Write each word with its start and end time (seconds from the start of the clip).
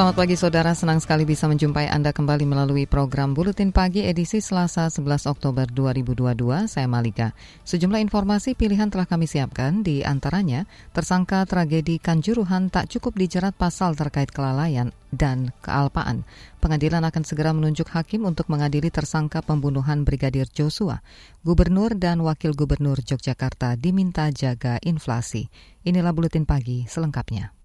Selamat 0.00 0.16
pagi 0.16 0.32
saudara, 0.32 0.72
senang 0.72 0.96
sekali 0.96 1.28
bisa 1.28 1.44
menjumpai 1.44 1.92
Anda 1.92 2.16
kembali 2.16 2.48
melalui 2.48 2.88
program 2.88 3.36
Buletin 3.36 3.68
Pagi 3.68 4.00
edisi 4.00 4.40
Selasa 4.40 4.88
11 4.88 5.28
Oktober 5.28 5.68
2022. 5.68 6.72
Saya 6.72 6.88
Malika. 6.88 7.36
Sejumlah 7.68 8.00
informasi 8.00 8.56
pilihan 8.56 8.88
telah 8.88 9.04
kami 9.04 9.28
siapkan, 9.28 9.84
di 9.84 10.00
antaranya 10.00 10.64
tersangka 10.96 11.44
tragedi 11.44 12.00
Kanjuruhan 12.00 12.72
tak 12.72 12.88
cukup 12.88 13.12
dijerat 13.20 13.52
pasal 13.52 13.92
terkait 13.92 14.32
kelalaian 14.32 14.88
dan 15.12 15.52
kealpaan. 15.60 16.24
Pengadilan 16.64 17.04
akan 17.04 17.20
segera 17.20 17.52
menunjuk 17.52 17.92
hakim 17.92 18.24
untuk 18.24 18.48
mengadili 18.48 18.88
tersangka 18.88 19.44
pembunuhan 19.44 20.08
Brigadir 20.08 20.48
Joshua. 20.48 21.04
Gubernur 21.44 21.92
dan 21.92 22.24
Wakil 22.24 22.56
Gubernur 22.56 23.04
Yogyakarta 23.04 23.76
diminta 23.76 24.32
jaga 24.32 24.80
inflasi. 24.80 25.52
Inilah 25.84 26.16
Buletin 26.16 26.48
Pagi 26.48 26.88
selengkapnya 26.88 27.59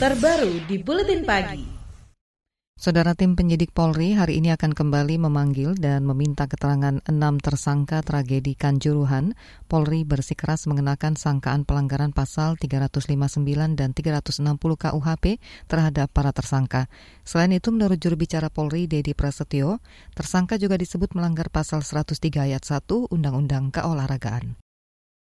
terbaru 0.00 0.64
di 0.64 0.80
Buletin 0.80 1.28
Pagi. 1.28 1.60
Saudara 2.72 3.12
tim 3.12 3.36
penyidik 3.36 3.76
Polri 3.76 4.16
hari 4.16 4.40
ini 4.40 4.48
akan 4.48 4.72
kembali 4.72 5.20
memanggil 5.20 5.76
dan 5.76 6.08
meminta 6.08 6.48
keterangan 6.48 7.04
enam 7.04 7.36
tersangka 7.36 8.00
tragedi 8.00 8.56
Kanjuruhan. 8.56 9.36
Polri 9.68 10.08
bersikeras 10.08 10.64
mengenakan 10.72 11.20
sangkaan 11.20 11.68
pelanggaran 11.68 12.16
pasal 12.16 12.56
359 12.56 13.44
dan 13.76 13.92
360 13.92 14.40
KUHP 14.56 15.36
terhadap 15.68 16.08
para 16.16 16.32
tersangka. 16.32 16.88
Selain 17.20 17.52
itu, 17.52 17.68
menurut 17.68 18.00
juru 18.00 18.16
bicara 18.16 18.48
Polri, 18.48 18.88
Dedi 18.88 19.12
Prasetyo, 19.12 19.84
tersangka 20.16 20.56
juga 20.56 20.80
disebut 20.80 21.12
melanggar 21.12 21.52
pasal 21.52 21.84
103 21.84 22.48
ayat 22.48 22.64
1 22.64 22.88
Undang-Undang 23.12 23.68
Keolahragaan. 23.76 24.56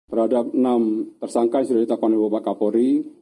Terhadap 0.06 0.55
enam 0.55 1.11
tersangka 1.19 1.67
yang 1.67 1.67
sudah 1.67 1.80
ditetapkan 1.83 2.14
oleh 2.14 2.22
Bapak 2.30 2.42
Kapolri, 2.55 3.19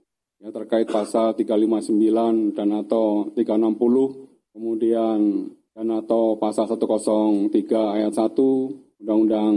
ya, 0.46 0.54
terkait 0.54 0.86
pasal 0.86 1.34
359 1.34 2.54
dan 2.54 2.70
atau 2.78 3.34
360, 3.34 4.54
kemudian 4.54 5.50
dan 5.74 5.88
atau 5.90 6.38
pasal 6.38 6.70
103 6.70 7.50
ayat 7.98 8.14
1 8.14 9.02
Undang-Undang 9.02 9.54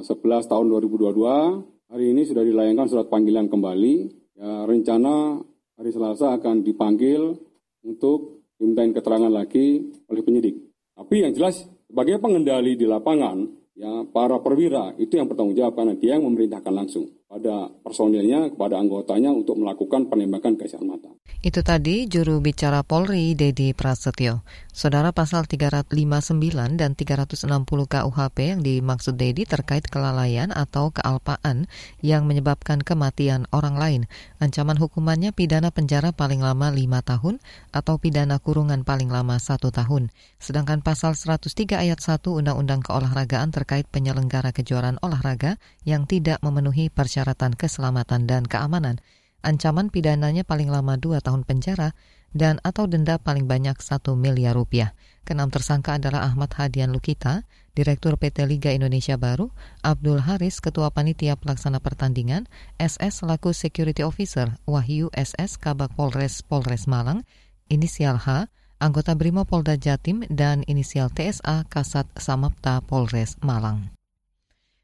11 0.00 0.06
eh, 0.06 0.42
tahun 0.46 0.66
2022. 0.70 1.90
Hari 1.92 2.06
ini 2.08 2.22
sudah 2.24 2.40
dilayangkan 2.46 2.88
surat 2.88 3.10
panggilan 3.10 3.50
kembali. 3.50 3.94
Ya, 4.38 4.64
rencana 4.64 5.44
hari 5.76 5.90
Selasa 5.92 6.38
akan 6.40 6.64
dipanggil 6.64 7.36
untuk 7.84 8.48
dimintain 8.56 8.94
keterangan 8.96 9.28
lagi 9.28 9.92
oleh 10.08 10.22
penyidik. 10.24 10.56
Tapi 10.96 11.26
yang 11.26 11.34
jelas 11.36 11.66
sebagai 11.84 12.16
pengendali 12.22 12.78
di 12.78 12.88
lapangan, 12.88 13.44
ya 13.76 14.06
para 14.08 14.40
perwira 14.40 14.96
itu 14.96 15.20
yang 15.20 15.28
bertanggung 15.28 15.58
jawab 15.58 15.76
karena 15.76 15.94
dia 15.98 16.16
yang 16.16 16.24
memerintahkan 16.24 16.72
langsung 16.72 17.10
pada 17.32 17.72
personilnya, 17.80 18.52
kepada 18.52 18.76
anggotanya 18.76 19.32
untuk 19.32 19.56
melakukan 19.56 20.04
penembakan 20.12 20.60
gas 20.60 20.76
air 20.76 20.84
mata. 20.84 21.08
Itu 21.40 21.64
tadi 21.64 22.04
juru 22.04 22.44
bicara 22.44 22.84
Polri, 22.84 23.32
Dedi 23.32 23.72
Prasetyo. 23.72 24.44
Saudara 24.68 25.16
pasal 25.16 25.48
359 25.48 26.76
dan 26.76 26.92
360 26.92 27.48
KUHP 27.88 28.36
yang 28.52 28.60
dimaksud 28.60 29.16
Dedi 29.16 29.48
terkait 29.48 29.88
kelalaian 29.88 30.52
atau 30.52 30.92
kealpaan 30.92 31.72
yang 32.04 32.28
menyebabkan 32.28 32.84
kematian 32.84 33.48
orang 33.48 33.80
lain. 33.80 34.02
Ancaman 34.36 34.76
hukumannya 34.76 35.32
pidana 35.32 35.72
penjara 35.72 36.12
paling 36.12 36.44
lama 36.44 36.68
5 36.68 37.00
tahun 37.00 37.34
atau 37.72 37.96
pidana 37.96 38.36
kurungan 38.44 38.84
paling 38.84 39.08
lama 39.08 39.40
1 39.40 39.56
tahun. 39.72 40.12
Sedangkan 40.36 40.84
pasal 40.84 41.16
103 41.16 41.80
ayat 41.80 41.96
1 41.96 42.28
Undang-Undang 42.28 42.84
Keolahragaan 42.84 43.56
terkait 43.56 43.88
penyelenggara 43.88 44.52
kejuaraan 44.52 45.00
olahraga 45.00 45.56
yang 45.88 46.04
tidak 46.04 46.38
memenuhi 46.44 46.92
persyarat 46.92 47.21
persyaratan 47.22 47.54
keselamatan 47.54 48.26
dan 48.26 48.42
keamanan, 48.42 48.98
ancaman 49.46 49.94
pidananya 49.94 50.42
paling 50.42 50.66
lama 50.66 50.98
dua 50.98 51.22
tahun 51.22 51.46
penjara 51.46 51.94
dan 52.34 52.58
atau 52.66 52.90
denda 52.90 53.22
paling 53.22 53.46
banyak 53.46 53.78
satu 53.78 54.18
miliar 54.18 54.58
rupiah. 54.58 54.90
Kenam 55.22 55.54
tersangka 55.54 56.02
adalah 56.02 56.26
Ahmad 56.26 56.50
Hadian 56.58 56.90
Lukita, 56.90 57.46
Direktur 57.78 58.18
PT 58.18 58.42
Liga 58.50 58.74
Indonesia 58.74 59.14
Baru, 59.14 59.54
Abdul 59.86 60.18
Haris, 60.18 60.58
Ketua 60.58 60.90
Panitia 60.90 61.38
Pelaksana 61.38 61.78
Pertandingan, 61.78 62.50
SS 62.82 63.22
selaku 63.22 63.54
Security 63.54 64.02
Officer, 64.02 64.58
Wahyu 64.66 65.14
SS 65.14 65.62
Kabak 65.62 65.94
Polres 65.94 66.42
Polres 66.42 66.90
Malang, 66.90 67.22
inisial 67.70 68.18
H, 68.18 68.50
anggota 68.82 69.14
Brimo 69.14 69.46
Polda 69.46 69.78
Jatim, 69.78 70.26
dan 70.26 70.66
inisial 70.66 71.06
TSA 71.06 71.70
Kasat 71.70 72.10
Samapta 72.18 72.82
Polres 72.82 73.38
Malang. 73.46 74.01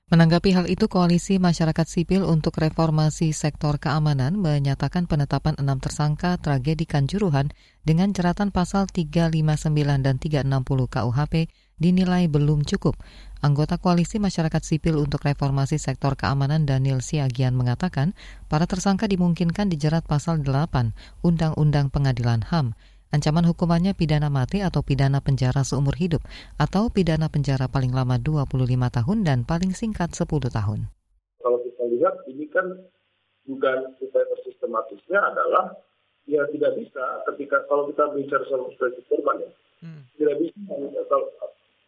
Menanggapi 0.08 0.56
hal 0.56 0.64
itu, 0.72 0.88
Koalisi 0.88 1.36
Masyarakat 1.36 1.84
Sipil 1.84 2.24
untuk 2.24 2.56
Reformasi 2.56 3.36
Sektor 3.36 3.76
Keamanan 3.76 4.41
menyatakan 4.41 5.04
penetapan 5.04 5.52
enam 5.60 5.84
tersangka 5.84 6.41
tragedi 6.41 6.88
Kanjuruhan 6.88 7.52
dengan 7.84 8.16
jeratan 8.16 8.48
pasal 8.48 8.88
359 8.88 9.69
dan 10.00 10.16
360 10.16 10.48
KUHP 10.88 11.52
dinilai 11.76 12.24
belum 12.24 12.64
cukup. 12.64 12.96
Anggota 13.44 13.76
Koalisi 13.76 14.16
Masyarakat 14.16 14.64
Sipil 14.64 14.96
untuk 14.96 15.28
Reformasi 15.28 15.76
Sektor 15.76 16.16
Keamanan 16.16 16.64
Daniel 16.64 17.04
Siagian 17.04 17.52
mengatakan 17.52 18.16
para 18.48 18.64
tersangka 18.64 19.12
dimungkinkan 19.12 19.69
dijerat 19.69 20.08
pasal 20.08 20.40
8 20.40 20.96
Undang-Undang 21.20 21.92
Pengadilan 21.92 22.48
HAM 22.48 22.72
Ancaman 23.08 23.48
hukumannya 23.48 23.96
pidana 23.96 24.28
mati 24.28 24.60
atau 24.60 24.84
pidana 24.84 25.24
penjara 25.24 25.64
seumur 25.64 25.96
hidup 25.96 26.20
atau 26.60 26.92
pidana 26.92 27.32
penjara 27.32 27.64
paling 27.64 27.96
lama 27.96 28.20
25 28.20 28.52
tahun 28.69 29.19
dan 29.24 29.48
paling 29.48 29.72
singkat 29.72 30.12
10 30.12 30.28
tahun. 30.52 30.92
Kalau 31.41 31.58
kita 31.64 31.82
lihat 31.88 32.14
ini 32.28 32.44
kan 32.52 32.66
dugaan 33.48 33.96
upaya 33.96 34.36
sistematisnya 34.44 35.20
adalah 35.24 35.72
ya 36.28 36.44
tidak 36.52 36.76
bisa 36.76 37.24
ketika 37.32 37.64
kalau 37.72 37.88
kita 37.88 38.04
bicara 38.12 38.44
soal 38.52 38.69
perspektif 38.69 39.04
korban 39.08 39.40
ya 39.40 39.50
hmm. 39.80 40.02
tidak 40.20 40.36
bisa 40.44 40.60
kalau 41.08 41.32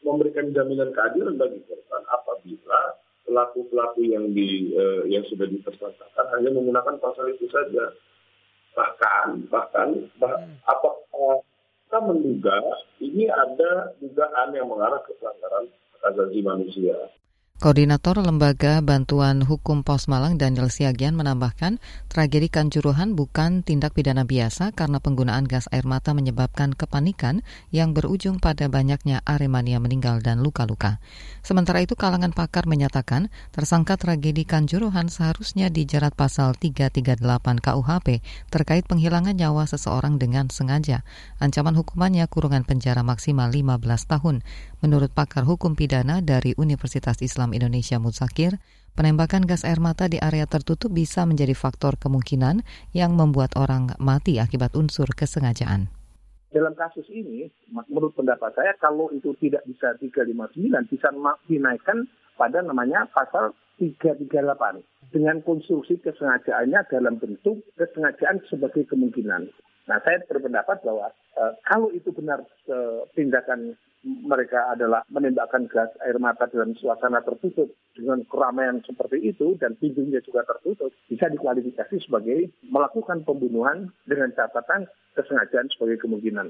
memberikan 0.00 0.48
jaminan 0.56 0.88
keadilan 0.96 1.36
bagi 1.36 1.60
korban 1.68 2.02
apabila 2.08 2.80
pelaku 3.28 3.68
pelaku 3.68 4.00
yang 4.08 4.32
di 4.32 4.72
uh, 4.72 5.04
yang 5.04 5.20
sudah 5.28 5.44
ditersangkakan 5.44 6.26
hanya 6.40 6.50
menggunakan 6.56 6.96
pasal 6.96 7.28
itu 7.28 7.44
saja 7.52 7.92
bahkan 8.74 9.26
bahkan 9.50 9.88
bah, 10.22 10.38
hmm. 10.38 10.56
apa 10.64 10.88
kita 11.90 11.98
menduga 12.06 12.58
ini 13.02 13.26
ada 13.26 13.90
dugaan 13.98 14.54
yang 14.54 14.70
mengarah 14.70 15.02
ke 15.02 15.10
pelanggaran 15.18 15.66
hak 15.98 16.14
asasi 16.14 16.38
manusia. 16.38 16.96
Koordinator 17.60 18.16
Lembaga 18.24 18.80
Bantuan 18.80 19.44
Hukum 19.44 19.84
Pos 19.84 20.08
Malang 20.08 20.40
Daniel 20.40 20.72
Siagian 20.72 21.12
menambahkan, 21.12 21.76
tragedi 22.08 22.48
Kanjuruhan 22.48 23.12
bukan 23.12 23.60
tindak 23.60 23.92
pidana 23.92 24.24
biasa 24.24 24.72
karena 24.72 24.96
penggunaan 24.96 25.44
gas 25.44 25.68
air 25.68 25.84
mata 25.84 26.16
menyebabkan 26.16 26.72
kepanikan 26.72 27.44
yang 27.68 27.92
berujung 27.92 28.40
pada 28.40 28.64
banyaknya 28.72 29.20
Aremania 29.28 29.76
meninggal 29.76 30.24
dan 30.24 30.40
luka-luka. 30.40 31.04
Sementara 31.44 31.84
itu 31.84 31.92
kalangan 32.00 32.32
pakar 32.32 32.64
menyatakan, 32.64 33.28
tersangka 33.52 34.00
tragedi 34.00 34.48
Kanjuruhan 34.48 35.12
seharusnya 35.12 35.68
dijerat 35.68 36.16
pasal 36.16 36.56
338 36.56 37.20
KUHP 37.60 38.24
terkait 38.48 38.88
penghilangan 38.88 39.36
nyawa 39.36 39.68
seseorang 39.68 40.16
dengan 40.16 40.48
sengaja. 40.48 41.04
Ancaman 41.36 41.76
hukumannya 41.76 42.24
kurungan 42.24 42.64
penjara 42.64 43.04
maksimal 43.04 43.52
15 43.52 43.84
tahun. 44.08 44.40
Menurut 44.80 45.12
pakar 45.12 45.44
hukum 45.44 45.76
pidana 45.76 46.24
dari 46.24 46.56
Universitas 46.56 47.20
Islam 47.20 47.52
Indonesia 47.52 48.00
Muzakir, 48.00 48.56
penembakan 48.96 49.44
gas 49.44 49.60
air 49.68 49.76
mata 49.76 50.08
di 50.08 50.16
area 50.16 50.48
tertutup 50.48 50.88
bisa 50.88 51.28
menjadi 51.28 51.52
faktor 51.52 52.00
kemungkinan 52.00 52.64
yang 52.96 53.12
membuat 53.12 53.60
orang 53.60 53.92
mati 54.00 54.40
akibat 54.40 54.72
unsur 54.72 55.12
kesengajaan. 55.12 55.92
Dalam 56.48 56.72
kasus 56.72 57.04
ini, 57.12 57.52
menurut 57.92 58.16
pendapat 58.16 58.56
saya, 58.56 58.72
kalau 58.80 59.12
itu 59.12 59.36
tidak 59.36 59.62
bisa 59.68 59.94
359, 60.00 60.72
bisa 60.88 61.08
dinaikkan 61.44 62.08
pada 62.40 62.64
namanya 62.64 63.04
pasal 63.12 63.52
338 63.76 64.80
dengan 65.12 65.44
konstruksi 65.44 66.00
kesengajaannya 66.00 66.80
dalam 66.88 67.20
bentuk 67.20 67.60
kesengajaan 67.76 68.40
sebagai 68.48 68.88
kemungkinan. 68.88 69.44
Nah, 69.92 69.98
saya 70.02 70.24
berpendapat 70.24 70.80
bahwa 70.82 71.12
e, 71.34 71.42
kalau 71.66 71.88
itu 71.90 72.14
benar 72.14 72.42
e, 72.68 72.76
tindakan 73.14 73.74
mereka 74.04 74.72
adalah 74.72 75.04
menembakkan 75.12 75.68
gas 75.68 75.92
air 76.04 76.16
mata 76.16 76.48
dalam 76.48 76.72
suasana 76.76 77.20
tertutup 77.20 77.68
dengan 77.92 78.24
keramaian 78.24 78.80
seperti 78.80 79.28
itu 79.28 79.60
dan 79.60 79.76
pintunya 79.76 80.24
juga 80.24 80.44
tertutup 80.48 80.88
bisa 81.12 81.28
dikualifikasi 81.28 82.00
sebagai 82.00 82.48
melakukan 82.64 83.20
pembunuhan 83.28 83.92
dengan 84.08 84.32
catatan 84.32 84.88
kesengajaan 85.12 85.68
sebagai 85.68 86.00
kemungkinan. 86.00 86.48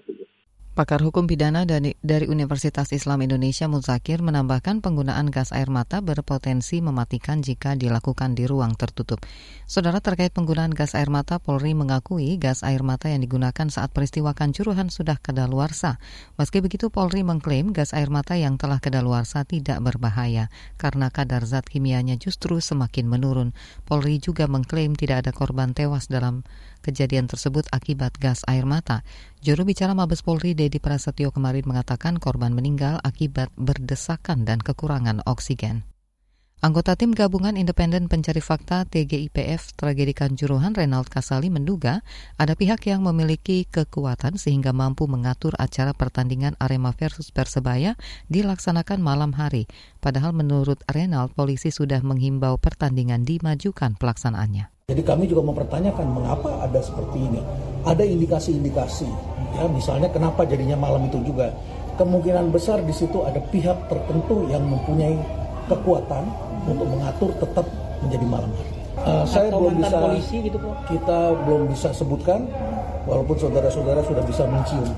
Pakar 0.70 1.02
hukum 1.02 1.26
pidana 1.26 1.66
dari, 1.66 1.98
Universitas 2.30 2.94
Islam 2.94 3.26
Indonesia 3.26 3.66
Muzakir 3.66 4.22
menambahkan 4.22 4.78
penggunaan 4.78 5.26
gas 5.26 5.50
air 5.50 5.66
mata 5.66 5.98
berpotensi 5.98 6.78
mematikan 6.78 7.42
jika 7.42 7.74
dilakukan 7.74 8.38
di 8.38 8.46
ruang 8.46 8.78
tertutup. 8.78 9.18
Saudara 9.66 9.98
terkait 9.98 10.30
penggunaan 10.30 10.70
gas 10.70 10.94
air 10.94 11.10
mata, 11.10 11.42
Polri 11.42 11.74
mengakui 11.74 12.38
gas 12.38 12.62
air 12.62 12.86
mata 12.86 13.10
yang 13.10 13.18
digunakan 13.18 13.66
saat 13.66 13.90
peristiwa 13.90 14.30
kanjuruhan 14.30 14.94
sudah 14.94 15.18
kedaluarsa. 15.18 15.98
Meski 16.38 16.62
begitu, 16.62 16.86
Polri 16.86 17.26
mengklaim 17.26 17.74
gas 17.74 17.90
air 17.90 18.06
mata 18.06 18.38
yang 18.38 18.54
telah 18.54 18.78
kedaluarsa 18.78 19.42
tidak 19.50 19.82
berbahaya 19.82 20.54
karena 20.78 21.10
kadar 21.10 21.50
zat 21.50 21.66
kimianya 21.66 22.14
justru 22.14 22.62
semakin 22.62 23.10
menurun. 23.10 23.58
Polri 23.90 24.22
juga 24.22 24.46
mengklaim 24.46 24.94
tidak 24.94 25.26
ada 25.26 25.34
korban 25.34 25.74
tewas 25.74 26.06
dalam 26.06 26.46
kejadian 26.80 27.28
tersebut 27.28 27.68
akibat 27.70 28.16
gas 28.16 28.42
air 28.48 28.64
mata. 28.64 29.06
Juru 29.44 29.68
bicara 29.68 29.92
Mabes 29.92 30.24
Polri 30.24 30.56
Dedi 30.56 30.82
Prasetyo 30.82 31.30
kemarin 31.30 31.68
mengatakan 31.68 32.16
korban 32.16 32.56
meninggal 32.56 32.98
akibat 33.04 33.52
berdesakan 33.54 34.48
dan 34.48 34.58
kekurangan 34.58 35.22
oksigen. 35.28 35.84
Anggota 36.60 36.92
tim 36.92 37.16
gabungan 37.16 37.56
independen 37.56 38.04
pencari 38.04 38.44
fakta 38.44 38.84
TGIPF 38.84 39.80
tragedi 39.80 40.12
Kanjuruhan 40.12 40.76
Renald 40.76 41.08
Kasali 41.08 41.48
menduga 41.48 42.04
ada 42.36 42.52
pihak 42.52 42.84
yang 42.84 43.00
memiliki 43.00 43.64
kekuatan 43.64 44.36
sehingga 44.36 44.76
mampu 44.76 45.08
mengatur 45.08 45.56
acara 45.56 45.96
pertandingan 45.96 46.60
Arema 46.60 46.92
versus 46.92 47.32
Persebaya 47.32 47.96
dilaksanakan 48.28 49.00
malam 49.00 49.32
hari. 49.40 49.72
Padahal 50.04 50.36
menurut 50.36 50.84
Renald, 50.84 51.32
polisi 51.32 51.72
sudah 51.72 52.04
menghimbau 52.04 52.60
pertandingan 52.60 53.24
dimajukan 53.24 53.96
pelaksanaannya. 53.96 54.79
Jadi 54.90 55.06
kami 55.06 55.30
juga 55.30 55.46
mempertanyakan 55.46 56.02
mengapa 56.10 56.66
ada 56.66 56.82
seperti 56.82 57.22
ini. 57.22 57.38
Ada 57.86 58.02
indikasi-indikasi, 58.02 59.06
ya 59.54 59.70
misalnya 59.70 60.10
kenapa 60.10 60.42
jadinya 60.42 60.74
malam 60.74 61.06
itu 61.06 61.22
juga. 61.22 61.54
Kemungkinan 61.94 62.50
besar 62.50 62.82
di 62.82 62.90
situ 62.90 63.22
ada 63.22 63.38
pihak 63.54 63.86
tertentu 63.86 64.50
yang 64.50 64.66
mempunyai 64.66 65.14
kekuatan 65.70 66.26
untuk 66.66 66.90
mengatur 66.90 67.30
tetap 67.38 67.64
menjadi 68.02 68.26
malam 68.26 68.50
hari. 68.50 68.72
Uh, 69.00 69.24
saya 69.24 69.48
belum 69.48 69.80
bisa 69.80 69.96
polisi 69.96 70.36
gitu, 70.44 70.58
kita 70.90 71.18
belum 71.46 71.62
bisa 71.70 71.88
sebutkan, 71.94 72.50
walaupun 73.06 73.36
saudara-saudara 73.38 74.02
sudah 74.04 74.24
bisa 74.26 74.42
mencium. 74.44 74.90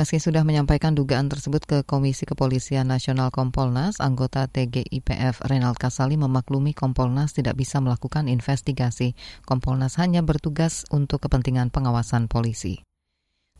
Meski 0.00 0.16
sudah 0.16 0.48
menyampaikan 0.48 0.96
dugaan 0.96 1.28
tersebut 1.28 1.60
ke 1.68 1.78
Komisi 1.84 2.24
Kepolisian 2.24 2.88
Nasional 2.88 3.28
Kompolnas, 3.28 4.00
anggota 4.00 4.48
TGIPF 4.48 5.44
Renald 5.44 5.76
Kasali 5.76 6.16
memaklumi 6.16 6.72
Kompolnas 6.72 7.36
tidak 7.36 7.60
bisa 7.60 7.84
melakukan 7.84 8.24
investigasi. 8.24 9.12
Kompolnas 9.44 10.00
hanya 10.00 10.24
bertugas 10.24 10.88
untuk 10.88 11.28
kepentingan 11.28 11.68
pengawasan 11.68 12.32
polisi. 12.32 12.80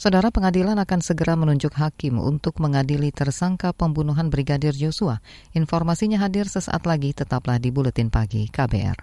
Saudara 0.01 0.33
pengadilan 0.33 0.81
akan 0.81 1.05
segera 1.05 1.37
menunjuk 1.37 1.77
hakim 1.77 2.17
untuk 2.17 2.57
mengadili 2.57 3.13
tersangka 3.13 3.77
pembunuhan 3.77 4.33
Brigadir 4.33 4.73
Joshua. 4.73 5.21
Informasinya 5.53 6.17
hadir 6.25 6.49
sesaat 6.49 6.89
lagi, 6.89 7.13
tetaplah 7.13 7.61
di 7.61 7.69
Buletin 7.69 8.09
Pagi 8.09 8.49
KBR. 8.49 8.97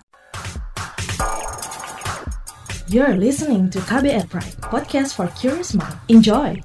You're 2.90 3.14
listening 3.14 3.70
to 3.78 3.84
KBR 3.86 4.26
Pride, 4.26 4.58
podcast 4.74 5.14
for 5.14 5.30
curious 5.38 5.78
mind. 5.78 6.02
Enjoy! 6.10 6.58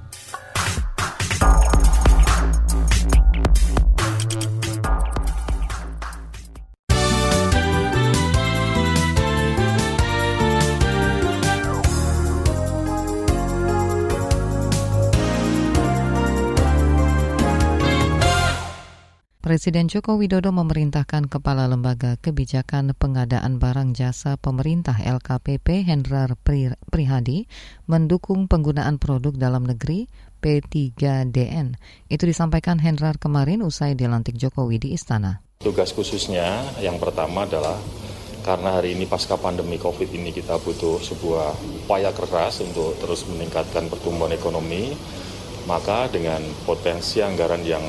Presiden 19.53 19.85
Joko 19.85 20.17
Widodo 20.17 20.49
memerintahkan 20.49 21.29
Kepala 21.29 21.69
Lembaga 21.69 22.17
Kebijakan 22.17 22.97
Pengadaan 22.97 23.61
Barang 23.61 23.93
Jasa 23.93 24.33
Pemerintah 24.33 24.97
LKPP 24.97 25.85
Hendrar 25.85 26.33
Prihadi 26.89 27.45
mendukung 27.85 28.49
penggunaan 28.49 28.97
produk 28.97 29.29
dalam 29.37 29.69
negeri 29.69 30.09
P3DN. 30.41 31.77
Itu 32.09 32.25
disampaikan 32.25 32.81
Hendrar 32.81 33.21
kemarin 33.21 33.61
usai 33.61 33.93
dilantik 33.93 34.41
Jokowi 34.41 34.81
di 34.81 34.97
Istana. 34.97 35.45
Tugas 35.61 35.93
khususnya 35.93 36.65
yang 36.81 36.97
pertama 36.97 37.45
adalah 37.45 37.77
karena 38.41 38.81
hari 38.81 38.97
ini 38.97 39.05
pasca 39.05 39.37
pandemi 39.37 39.77
COVID 39.77 40.17
ini 40.17 40.33
kita 40.33 40.57
butuh 40.65 40.97
sebuah 40.97 41.53
upaya 41.85 42.09
keras 42.09 42.57
untuk 42.65 42.97
terus 42.97 43.21
meningkatkan 43.29 43.85
pertumbuhan 43.85 44.33
ekonomi, 44.33 44.97
maka 45.69 46.09
dengan 46.09 46.41
potensi 46.65 47.21
anggaran 47.21 47.61
yang 47.61 47.85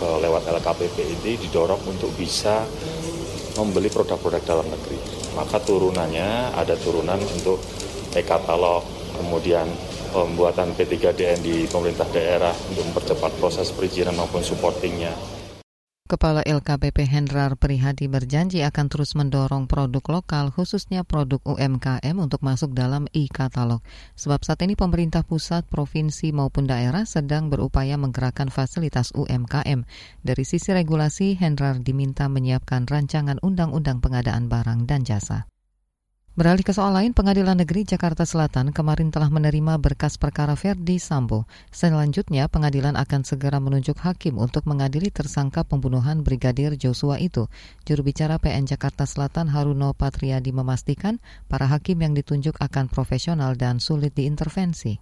lewat 0.00 0.48
LKPP 0.48 0.96
ini 1.20 1.32
didorong 1.36 1.80
untuk 1.84 2.10
bisa 2.16 2.64
membeli 3.60 3.92
produk-produk 3.92 4.42
dalam 4.42 4.66
negeri. 4.68 4.98
Maka 5.36 5.60
turunannya 5.60 6.56
ada 6.56 6.74
turunan 6.80 7.20
untuk 7.20 7.60
e-katalog, 8.16 8.82
kemudian 9.20 9.68
pembuatan 10.10 10.74
P3DN 10.74 11.38
di 11.44 11.56
pemerintah 11.70 12.08
daerah 12.10 12.54
untuk 12.72 12.82
mempercepat 12.90 13.30
proses 13.38 13.70
perizinan 13.70 14.18
maupun 14.18 14.42
supportingnya. 14.42 15.39
Kepala 16.10 16.42
LKPP 16.42 17.06
Hendrar 17.06 17.54
Prihadi 17.54 18.10
berjanji 18.10 18.66
akan 18.66 18.90
terus 18.90 19.14
mendorong 19.14 19.70
produk 19.70 20.02
lokal 20.18 20.50
khususnya 20.50 21.06
produk 21.06 21.38
UMKM 21.46 22.18
untuk 22.18 22.42
masuk 22.42 22.74
dalam 22.74 23.06
e-katalog. 23.14 23.78
Sebab 24.18 24.42
saat 24.42 24.58
ini 24.66 24.74
pemerintah 24.74 25.22
pusat, 25.22 25.70
provinsi 25.70 26.34
maupun 26.34 26.66
daerah 26.66 27.06
sedang 27.06 27.46
berupaya 27.46 27.94
menggerakkan 27.94 28.50
fasilitas 28.50 29.14
UMKM. 29.14 29.86
Dari 30.26 30.42
sisi 30.42 30.74
regulasi, 30.74 31.38
Hendrar 31.38 31.78
diminta 31.78 32.26
menyiapkan 32.26 32.90
rancangan 32.90 33.38
undang-undang 33.38 34.02
pengadaan 34.02 34.50
barang 34.50 34.90
dan 34.90 35.06
jasa. 35.06 35.46
Beralih 36.40 36.64
ke 36.64 36.72
soal 36.72 36.96
lain, 36.96 37.12
Pengadilan 37.12 37.52
Negeri 37.52 37.84
Jakarta 37.84 38.24
Selatan 38.24 38.72
kemarin 38.72 39.12
telah 39.12 39.28
menerima 39.28 39.76
berkas 39.76 40.16
perkara 40.16 40.56
Verdi 40.56 40.96
Sambo. 40.96 41.44
Selanjutnya, 41.68 42.48
pengadilan 42.48 42.96
akan 42.96 43.28
segera 43.28 43.60
menunjuk 43.60 44.00
hakim 44.00 44.40
untuk 44.40 44.64
mengadili 44.64 45.12
tersangka 45.12 45.68
pembunuhan 45.68 46.24
Brigadir 46.24 46.80
Joshua 46.80 47.20
itu. 47.20 47.52
Juru 47.84 48.08
bicara 48.08 48.40
PN 48.40 48.64
Jakarta 48.64 49.04
Selatan 49.04 49.52
Haruno 49.52 49.92
Patriadi 49.92 50.48
memastikan 50.48 51.20
para 51.44 51.68
hakim 51.68 52.00
yang 52.00 52.16
ditunjuk 52.16 52.56
akan 52.56 52.88
profesional 52.88 53.52
dan 53.52 53.76
sulit 53.76 54.16
diintervensi. 54.16 54.96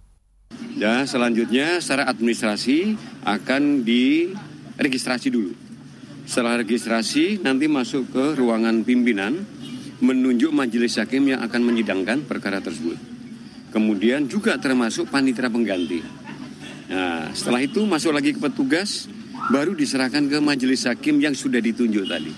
Ya, 0.75 1.07
selanjutnya 1.07 1.79
secara 1.79 2.11
administrasi 2.11 2.99
akan 3.23 3.87
diregistrasi 3.87 5.31
dulu. 5.31 5.55
Setelah 6.27 6.59
registrasi 6.59 7.39
nanti 7.39 7.71
masuk 7.71 8.11
ke 8.11 8.35
ruangan 8.35 8.83
pimpinan 8.83 9.58
menunjuk 9.99 10.51
majelis 10.55 10.95
hakim 10.99 11.27
yang 11.35 11.43
akan 11.43 11.61
menyidangkan 11.63 12.23
perkara 12.23 12.63
tersebut. 12.63 12.95
Kemudian 13.69 14.25
juga 14.25 14.57
termasuk 14.57 15.11
panitera 15.13 15.51
pengganti. 15.51 16.01
Nah, 16.89 17.29
setelah 17.37 17.61
itu 17.61 17.85
masuk 17.85 18.15
lagi 18.15 18.33
ke 18.33 18.41
petugas, 18.41 19.05
baru 19.53 19.77
diserahkan 19.77 20.25
ke 20.25 20.41
majelis 20.41 20.89
hakim 20.89 21.21
yang 21.21 21.37
sudah 21.37 21.61
ditunjuk 21.61 22.09
tadi. 22.09 22.33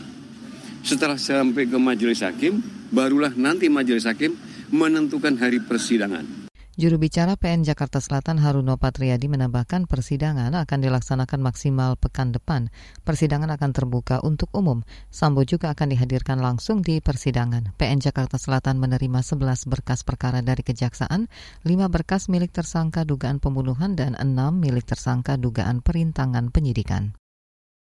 Setelah 0.81 1.15
sampai 1.15 1.69
ke 1.69 1.77
majelis 1.77 2.19
hakim, 2.25 2.59
barulah 2.91 3.31
nanti 3.37 3.71
majelis 3.71 4.03
hakim 4.09 4.35
menentukan 4.73 5.37
hari 5.39 5.63
persidangan. 5.63 6.40
Juru 6.81 6.97
bicara 6.97 7.37
PN 7.37 7.61
Jakarta 7.61 8.01
Selatan 8.01 8.41
Haruno 8.41 8.73
Patriadi 8.73 9.29
menambahkan 9.29 9.85
persidangan 9.85 10.49
akan 10.49 10.79
dilaksanakan 10.81 11.37
maksimal 11.37 11.93
pekan 11.93 12.33
depan. 12.33 12.73
Persidangan 13.05 13.53
akan 13.53 13.69
terbuka 13.69 14.17
untuk 14.25 14.49
umum. 14.57 14.81
Sambo 15.13 15.45
juga 15.45 15.77
akan 15.77 15.93
dihadirkan 15.93 16.41
langsung 16.41 16.81
di 16.81 16.97
persidangan. 16.97 17.77
PN 17.77 18.01
Jakarta 18.01 18.41
Selatan 18.41 18.81
menerima 18.81 19.21
11 19.21 19.69
berkas 19.69 20.01
perkara 20.01 20.41
dari 20.41 20.65
kejaksaan, 20.65 21.29
5 21.61 21.69
berkas 21.85 22.33
milik 22.33 22.49
tersangka 22.49 23.05
dugaan 23.05 23.37
pembunuhan 23.37 23.93
dan 23.93 24.17
6 24.17 24.33
milik 24.57 24.89
tersangka 24.89 25.37
dugaan 25.37 25.85
perintangan 25.85 26.49
penyidikan. 26.49 27.20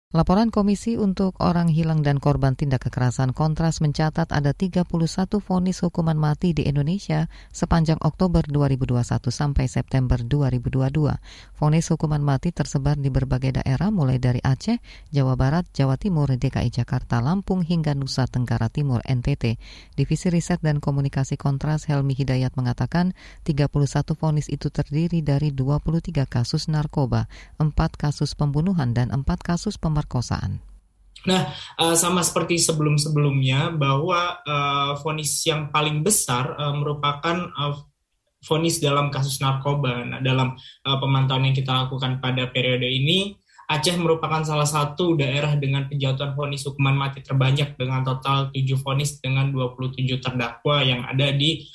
Laporan 0.08 0.48
Komisi 0.48 0.96
untuk 0.96 1.36
Orang 1.36 1.68
Hilang 1.68 2.00
dan 2.00 2.16
Korban 2.16 2.56
Tindak 2.56 2.88
Kekerasan 2.88 3.36
Kontras 3.36 3.84
mencatat 3.84 4.32
ada 4.32 4.56
31 4.56 4.88
vonis 5.36 5.84
hukuman 5.84 6.16
mati 6.16 6.56
di 6.56 6.64
Indonesia 6.64 7.28
sepanjang 7.52 8.00
Oktober 8.00 8.40
2021 8.48 9.04
sampai 9.28 9.68
September 9.68 10.16
2022. 10.16 11.12
Vonis 11.60 11.86
hukuman 11.92 12.24
mati 12.24 12.56
tersebar 12.56 12.96
di 12.96 13.12
berbagai 13.12 13.60
daerah 13.60 13.92
mulai 13.92 14.16
dari 14.16 14.40
Aceh, 14.40 14.80
Jawa 15.12 15.36
Barat, 15.36 15.68
Jawa 15.76 16.00
Timur, 16.00 16.32
DKI 16.32 16.72
Jakarta, 16.72 17.20
Lampung 17.20 17.60
hingga 17.60 17.92
Nusa 17.92 18.24
Tenggara 18.24 18.72
Timur 18.72 19.04
NTT. 19.04 19.60
Divisi 19.92 20.32
Riset 20.32 20.64
dan 20.64 20.80
Komunikasi 20.80 21.36
Kontras 21.36 21.84
Helmi 21.84 22.16
Hidayat 22.16 22.56
mengatakan 22.56 23.12
31 23.44 23.76
vonis 24.16 24.48
itu 24.48 24.72
terdiri 24.72 25.20
dari 25.20 25.52
23 25.52 26.24
kasus 26.24 26.72
narkoba, 26.72 27.28
4 27.60 27.76
kasus 27.92 28.32
pembunuhan 28.32 28.96
dan 28.96 29.12
4 29.12 29.20
kasus 29.44 29.76
pembunuhan 29.76 29.97
pemerkosaan. 29.98 30.62
Nah, 31.26 31.50
uh, 31.82 31.98
sama 31.98 32.22
seperti 32.22 32.62
sebelum-sebelumnya 32.62 33.74
bahwa 33.74 34.38
uh, 34.46 34.94
vonis 35.02 35.42
yang 35.42 35.74
paling 35.74 36.06
besar 36.06 36.54
uh, 36.54 36.70
merupakan 36.78 37.50
vonis 38.46 38.78
dalam 38.78 39.10
kasus 39.10 39.42
narkoba. 39.42 40.06
Nah, 40.06 40.22
dalam 40.22 40.54
pemantauan 40.86 41.50
yang 41.50 41.58
kita 41.58 41.74
lakukan 41.74 42.22
pada 42.22 42.46
periode 42.54 42.86
ini, 42.86 43.34
Aceh 43.66 43.98
merupakan 43.98 44.46
salah 44.46 44.64
satu 44.64 45.18
daerah 45.18 45.58
dengan 45.58 45.90
penjatuhan 45.90 46.38
vonis 46.38 46.62
hukuman 46.62 46.94
mati 46.94 47.20
terbanyak 47.20 47.74
dengan 47.74 48.06
total 48.06 48.54
7 48.54 48.78
vonis 48.78 49.18
dengan 49.18 49.50
27 49.50 50.22
terdakwa 50.22 50.86
yang 50.86 51.02
ada 51.02 51.34
di 51.34 51.66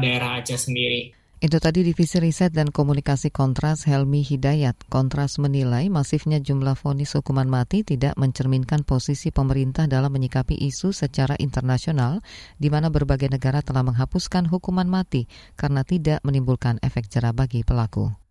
daerah 0.00 0.40
Aceh 0.40 0.56
sendiri. 0.56 1.12
Itu 1.38 1.62
tadi 1.62 1.86
Divisi 1.86 2.18
Riset 2.18 2.50
dan 2.50 2.74
Komunikasi 2.74 3.30
Kontras 3.30 3.86
Helmi 3.86 4.26
Hidayat. 4.26 4.74
Kontras 4.90 5.38
menilai 5.38 5.86
masifnya 5.86 6.42
jumlah 6.42 6.74
vonis 6.74 7.14
hukuman 7.14 7.46
mati 7.46 7.86
tidak 7.86 8.18
mencerminkan 8.18 8.82
posisi 8.82 9.30
pemerintah 9.30 9.86
dalam 9.86 10.10
menyikapi 10.10 10.58
isu 10.58 10.90
secara 10.90 11.38
internasional 11.38 12.26
di 12.58 12.74
mana 12.74 12.90
berbagai 12.90 13.30
negara 13.30 13.62
telah 13.62 13.86
menghapuskan 13.86 14.50
hukuman 14.50 14.90
mati 14.90 15.30
karena 15.54 15.86
tidak 15.86 16.18
menimbulkan 16.26 16.82
efek 16.82 17.06
jerah 17.06 17.30
bagi 17.30 17.62
pelaku. 17.62 18.27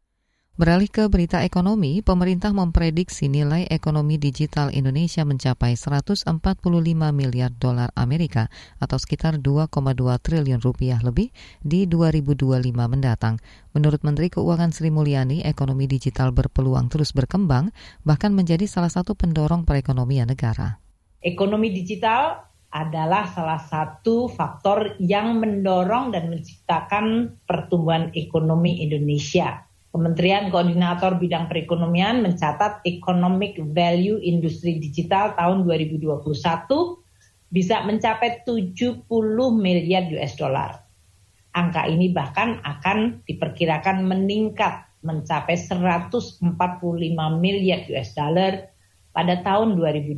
Beralih 0.57 0.89
ke 0.89 1.05
berita 1.05 1.45
ekonomi, 1.45 2.01
pemerintah 2.01 2.49
memprediksi 2.49 3.29
nilai 3.29 3.69
ekonomi 3.69 4.17
digital 4.17 4.73
Indonesia 4.73 5.21
mencapai 5.21 5.77
145 5.77 6.25
miliar 7.13 7.53
dolar 7.53 7.93
Amerika 7.93 8.49
atau 8.81 8.97
sekitar 8.97 9.37
2,2 9.37 9.69
triliun 10.17 10.57
rupiah 10.57 10.97
lebih 11.05 11.29
di 11.61 11.85
2025 11.85 12.73
mendatang. 12.73 13.37
Menurut 13.77 14.01
Menteri 14.01 14.33
Keuangan 14.33 14.73
Sri 14.73 14.89
Mulyani, 14.89 15.45
ekonomi 15.45 15.85
digital 15.85 16.33
berpeluang 16.33 16.89
terus 16.89 17.13
berkembang, 17.13 17.69
bahkan 18.01 18.33
menjadi 18.33 18.65
salah 18.65 18.89
satu 18.89 19.13
pendorong 19.13 19.61
perekonomian 19.61 20.25
negara. 20.25 20.81
Ekonomi 21.21 21.69
digital 21.69 22.49
adalah 22.73 23.29
salah 23.29 23.61
satu 23.61 24.25
faktor 24.25 24.97
yang 24.97 25.37
mendorong 25.37 26.17
dan 26.17 26.33
menciptakan 26.33 27.37
pertumbuhan 27.45 28.09
ekonomi 28.17 28.81
Indonesia 28.81 29.66
Kementerian 29.97 30.53
Koordinator 30.53 31.17
Bidang 31.17 31.49
Perekonomian 31.49 32.21
mencatat 32.21 32.85
Economic 32.85 33.57
Value 33.73 34.21
Industri 34.21 34.77
Digital 34.77 35.33
tahun 35.33 35.65
2021 35.65 36.21
bisa 37.49 37.81
mencapai 37.81 38.45
70 38.45 39.09
miliar 39.57 40.05
US 40.13 40.37
dollar. 40.37 40.85
Angka 41.49 41.89
ini 41.89 42.13
bahkan 42.13 42.61
akan 42.61 43.25
diperkirakan 43.25 44.05
meningkat 44.05 44.85
mencapai 45.01 45.57
145 45.57 46.45
miliar 47.41 47.81
US 47.89 48.13
dollar 48.13 48.69
pada 49.09 49.41
tahun 49.41 49.81
2025. 49.81 50.13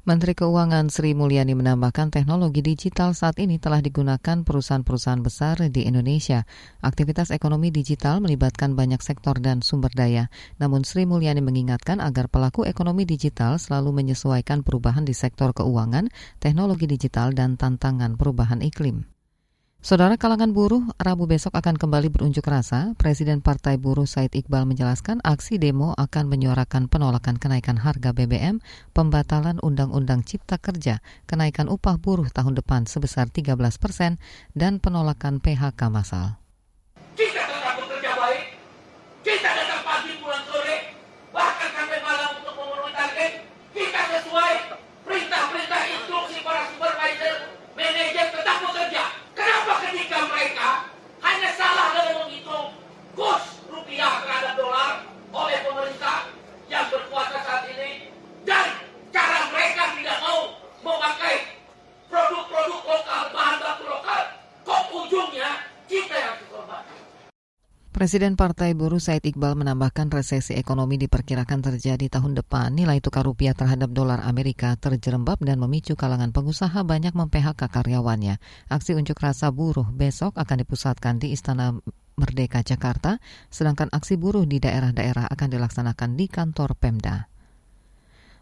Menteri 0.00 0.32
Keuangan 0.32 0.88
Sri 0.88 1.12
Mulyani 1.12 1.52
menambahkan 1.52 2.08
teknologi 2.08 2.64
digital 2.64 3.12
saat 3.12 3.36
ini 3.36 3.60
telah 3.60 3.84
digunakan 3.84 4.48
perusahaan-perusahaan 4.48 5.20
besar 5.20 5.60
di 5.68 5.84
Indonesia. 5.84 6.48
Aktivitas 6.80 7.28
ekonomi 7.28 7.68
digital 7.68 8.24
melibatkan 8.24 8.72
banyak 8.72 9.04
sektor 9.04 9.36
dan 9.36 9.60
sumber 9.60 9.92
daya. 9.92 10.32
Namun 10.56 10.88
Sri 10.88 11.04
Mulyani 11.04 11.44
mengingatkan 11.44 12.00
agar 12.00 12.32
pelaku 12.32 12.64
ekonomi 12.64 13.04
digital 13.04 13.60
selalu 13.60 14.00
menyesuaikan 14.00 14.64
perubahan 14.64 15.04
di 15.04 15.12
sektor 15.12 15.52
keuangan, 15.52 16.08
teknologi 16.40 16.88
digital, 16.88 17.36
dan 17.36 17.60
tantangan 17.60 18.16
perubahan 18.16 18.64
iklim. 18.64 19.04
Saudara 19.80 20.20
kalangan 20.20 20.52
buruh, 20.52 20.84
Rabu 21.00 21.24
besok 21.24 21.56
akan 21.56 21.80
kembali 21.80 22.12
berunjuk 22.12 22.44
rasa. 22.44 22.92
Presiden 23.00 23.40
Partai 23.40 23.80
Buruh 23.80 24.04
Said 24.04 24.36
Iqbal 24.36 24.68
menjelaskan 24.68 25.24
aksi 25.24 25.56
demo 25.56 25.96
akan 25.96 26.28
menyuarakan 26.28 26.84
penolakan 26.84 27.40
kenaikan 27.40 27.80
harga 27.80 28.12
BBM, 28.12 28.60
pembatalan 28.92 29.56
Undang-Undang 29.64 30.28
Cipta 30.28 30.60
Kerja, 30.60 31.00
kenaikan 31.24 31.72
upah 31.72 31.96
buruh 31.96 32.28
tahun 32.28 32.60
depan 32.60 32.84
sebesar 32.84 33.32
13 33.32 33.56
persen, 33.80 34.20
dan 34.52 34.84
penolakan 34.84 35.40
PHK 35.40 35.80
massal. 35.88 36.36
Kita 37.16 37.40
tetap 37.40 37.80
bekerja 37.80 38.12
baik, 38.20 38.60
kita 39.24 39.48
datang 39.48 39.80
pagi 39.80 40.12
pulang 40.20 40.44
sore, 40.44 40.92
bahkan 41.32 41.72
sampai 41.72 42.04
malam 42.04 42.36
untuk 42.36 42.52
memenuhi 42.52 42.92
target, 42.92 43.48
kita 43.72 44.00
sesuai 44.12 44.76
perintah-perintah 45.08 45.82
instruksi 45.88 46.36
para 46.44 46.68
supervisor, 46.68 47.48
manajer 47.72 48.28
tetap 48.28 48.60
bekerja. 48.60 49.04
Kenapa 49.30 49.72
ketika 49.88 50.28
mereka 50.28 50.68
hanya 51.24 51.50
salah 51.56 51.96
dalam 51.96 52.28
menghitung 52.28 52.76
kurs 53.16 53.64
rupiah 53.72 54.20
terhadap 54.20 54.52
dolar 54.58 55.00
oleh 55.32 55.58
pemerintah 55.64 56.28
yang 56.68 56.84
berkuasa 56.92 57.40
saat 57.40 57.64
ini 57.72 58.12
dan 58.44 58.68
cara 59.08 59.48
mereka 59.48 59.96
tidak 59.96 60.18
mau 60.20 60.60
memakai 60.84 61.56
produk-produk 62.12 62.80
lokal, 62.84 63.22
bahan 63.32 63.56
baku 63.64 63.84
lokal, 63.88 64.22
kok 64.60 64.82
ujungnya 64.92 65.50
kita 65.88 66.16
yang 66.20 66.36
dikorban. 66.36 66.84
Presiden 68.00 68.32
Partai 68.32 68.72
Buruh 68.72 68.96
Said 68.96 69.28
Iqbal 69.28 69.60
menambahkan 69.60 70.08
resesi 70.08 70.56
ekonomi 70.56 70.96
diperkirakan 70.96 71.60
terjadi 71.60 72.08
tahun 72.08 72.32
depan. 72.32 72.72
Nilai 72.72 72.96
tukar 73.04 73.28
rupiah 73.28 73.52
terhadap 73.52 73.92
dolar 73.92 74.24
Amerika 74.24 74.72
terjerembab 74.80 75.36
dan 75.44 75.60
memicu 75.60 76.00
kalangan 76.00 76.32
pengusaha 76.32 76.80
banyak 76.80 77.12
mem-PHK 77.12 77.60
karyawannya. 77.60 78.40
Aksi 78.72 78.96
unjuk 78.96 79.20
rasa 79.20 79.52
buruh 79.52 79.84
besok 79.92 80.32
akan 80.40 80.64
dipusatkan 80.64 81.20
di 81.20 81.36
Istana 81.36 81.76
Merdeka 82.16 82.64
Jakarta, 82.64 83.20
sedangkan 83.52 83.92
aksi 83.92 84.16
buruh 84.16 84.48
di 84.48 84.64
daerah-daerah 84.64 85.28
akan 85.28 85.48
dilaksanakan 85.60 86.16
di 86.16 86.24
kantor 86.32 86.80
Pemda. 86.80 87.28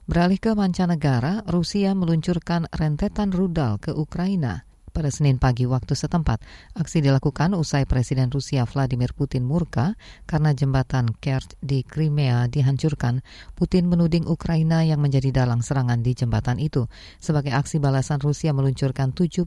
Beralih 0.07 0.38
ke 0.38 0.55
mancanegara, 0.55 1.43
Rusia 1.50 1.99
meluncurkan 1.99 2.71
rentetan 2.71 3.35
rudal 3.35 3.83
ke 3.83 3.91
Ukraina 3.91 4.67
pada 4.99 5.14
Senin 5.14 5.38
pagi 5.38 5.62
waktu 5.62 5.95
setempat. 5.95 6.43
Aksi 6.75 6.99
dilakukan 6.99 7.55
usai 7.55 7.87
Presiden 7.87 8.35
Rusia 8.35 8.67
Vladimir 8.67 9.14
Putin 9.14 9.47
murka 9.47 9.95
karena 10.26 10.50
jembatan 10.50 11.14
Kerch 11.23 11.55
di 11.62 11.87
Crimea 11.87 12.50
dihancurkan. 12.50 13.23
Putin 13.55 13.87
menuding 13.87 14.26
Ukraina 14.26 14.83
yang 14.83 14.99
menjadi 14.99 15.31
dalang 15.31 15.62
serangan 15.62 16.02
di 16.02 16.19
jembatan 16.19 16.59
itu. 16.59 16.90
Sebagai 17.23 17.55
aksi 17.55 17.78
balasan 17.78 18.19
Rusia 18.19 18.50
meluncurkan 18.50 19.14
75 19.14 19.47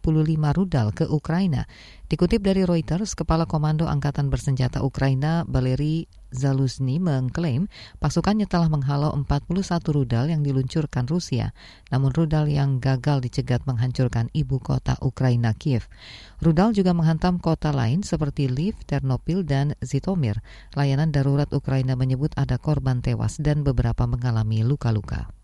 rudal 0.55 0.95
ke 0.95 1.03
Ukraina. 1.11 1.67
Dikutip 2.07 2.39
dari 2.39 2.63
Reuters, 2.63 3.11
Kepala 3.11 3.43
Komando 3.43 3.91
Angkatan 3.91 4.31
Bersenjata 4.31 4.79
Ukraina, 4.87 5.43
Valeri 5.43 6.20
Zaluzny 6.31 6.97
mengklaim 6.97 7.67
pasukannya 7.99 8.47
telah 8.47 8.71
menghalau 8.71 9.11
41 9.11 9.83
rudal 9.91 10.31
yang 10.31 10.41
diluncurkan 10.41 11.03
Rusia, 11.05 11.51
namun 11.91 12.15
rudal 12.15 12.47
yang 12.47 12.79
gagal 12.79 13.19
dicegat 13.19 13.67
menghancurkan 13.67 14.31
ibu 14.31 14.63
kota 14.63 14.95
Ukraina 15.03 15.51
Kiev. 15.51 15.91
Rudal 16.39 16.71
juga 16.71 16.95
menghantam 16.95 17.37
kota 17.37 17.75
lain 17.75 18.01
seperti 18.07 18.47
Lviv, 18.47 18.79
Ternopil, 18.87 19.43
dan 19.43 19.75
Zitomir. 19.83 20.39
Layanan 20.73 21.11
darurat 21.11 21.51
Ukraina 21.51 21.99
menyebut 21.99 22.31
ada 22.39 22.55
korban 22.55 23.03
tewas 23.03 23.35
dan 23.37 23.67
beberapa 23.67 24.07
mengalami 24.07 24.63
luka-luka. 24.63 25.40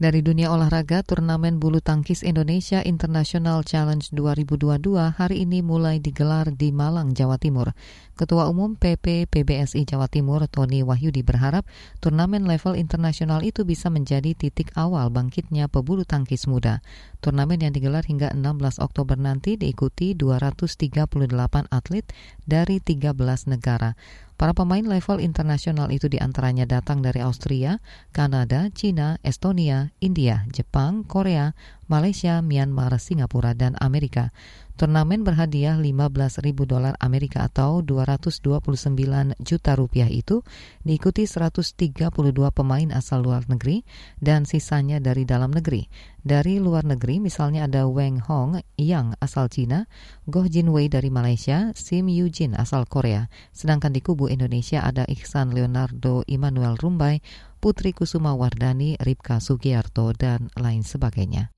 Dari 0.00 0.24
dunia 0.24 0.48
olahraga, 0.48 1.04
turnamen 1.04 1.60
bulu 1.60 1.84
tangkis 1.84 2.24
Indonesia 2.24 2.80
International 2.80 3.60
Challenge 3.60 4.08
2022 4.16 4.96
hari 4.96 5.44
ini 5.44 5.60
mulai 5.60 6.00
digelar 6.00 6.48
di 6.56 6.72
Malang, 6.72 7.12
Jawa 7.12 7.36
Timur. 7.36 7.76
Ketua 8.16 8.48
Umum 8.48 8.80
PP 8.80 9.28
PBSI 9.28 9.84
Jawa 9.84 10.08
Timur, 10.08 10.48
Tony 10.48 10.80
Wahyudi 10.80 11.20
berharap 11.20 11.68
turnamen 12.00 12.48
level 12.48 12.80
internasional 12.80 13.44
itu 13.44 13.68
bisa 13.68 13.92
menjadi 13.92 14.32
titik 14.32 14.72
awal 14.72 15.12
bangkitnya 15.12 15.68
pebulu 15.68 16.08
tangkis 16.08 16.48
muda. 16.48 16.80
Turnamen 17.20 17.60
yang 17.60 17.76
digelar 17.76 18.08
hingga 18.08 18.32
16 18.32 18.80
Oktober 18.80 19.20
nanti 19.20 19.60
diikuti 19.60 20.16
238 20.16 21.12
atlet 21.68 22.08
dari 22.48 22.80
13 22.80 23.52
negara. 23.52 23.92
Para 24.40 24.56
pemain 24.56 24.80
level 24.80 25.20
internasional 25.20 25.92
itu 25.92 26.08
di 26.08 26.16
antaranya 26.16 26.64
datang 26.64 27.04
dari 27.04 27.20
Austria, 27.20 27.76
Kanada, 28.08 28.72
China, 28.72 29.20
Estonia, 29.20 29.92
India, 30.00 30.48
Jepang, 30.48 31.04
Korea, 31.04 31.52
Malaysia, 31.92 32.40
Myanmar, 32.40 32.96
Singapura, 32.96 33.52
dan 33.52 33.76
Amerika. 33.84 34.32
Turnamen 34.80 35.28
berhadiah 35.28 35.76
15 35.76 36.40
ribu 36.40 36.64
dolar 36.64 36.96
Amerika 37.04 37.44
atau 37.44 37.84
229 37.84 39.36
juta 39.36 39.76
rupiah 39.76 40.08
itu 40.08 40.40
diikuti 40.88 41.28
132 41.28 42.08
pemain 42.48 42.88
asal 42.88 43.20
luar 43.20 43.44
negeri 43.44 43.84
dan 44.24 44.48
sisanya 44.48 44.96
dari 44.96 45.28
dalam 45.28 45.52
negeri. 45.52 45.84
Dari 46.24 46.56
luar 46.64 46.88
negeri 46.88 47.20
misalnya 47.20 47.68
ada 47.68 47.84
Wang 47.84 48.24
Hong 48.24 48.56
yang 48.80 49.12
asal 49.20 49.52
Cina, 49.52 49.84
Goh 50.24 50.48
Jin 50.48 50.72
Wei 50.72 50.88
dari 50.88 51.12
Malaysia, 51.12 51.76
Sim 51.76 52.08
Yujin 52.08 52.56
asal 52.56 52.88
Korea. 52.88 53.28
Sedangkan 53.52 53.92
di 53.92 54.00
kubu 54.00 54.32
Indonesia 54.32 54.80
ada 54.80 55.04
Iksan 55.04 55.52
Leonardo 55.52 56.24
Immanuel 56.24 56.80
Rumbai, 56.80 57.20
Putri 57.60 57.92
Kusuma 57.92 58.32
Wardani, 58.32 58.96
Ripka 58.96 59.44
Sugiarto, 59.44 60.16
dan 60.16 60.48
lain 60.56 60.80
sebagainya. 60.80 61.52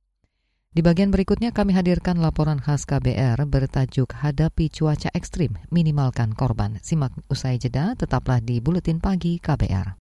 Di 0.73 0.81
bagian 0.81 1.13
berikutnya 1.13 1.53
kami 1.53 1.77
hadirkan 1.77 2.17
laporan 2.17 2.57
khas 2.57 2.89
KBR 2.89 3.45
bertajuk 3.45 4.09
Hadapi 4.09 4.73
Cuaca 4.73 5.13
Ekstrim, 5.13 5.61
Minimalkan 5.69 6.33
Korban. 6.33 6.81
Simak 6.81 7.13
usai 7.29 7.61
jeda, 7.61 7.93
tetaplah 7.93 8.41
di 8.41 8.57
Buletin 8.57 8.97
Pagi 8.97 9.37
KBR. 9.37 10.01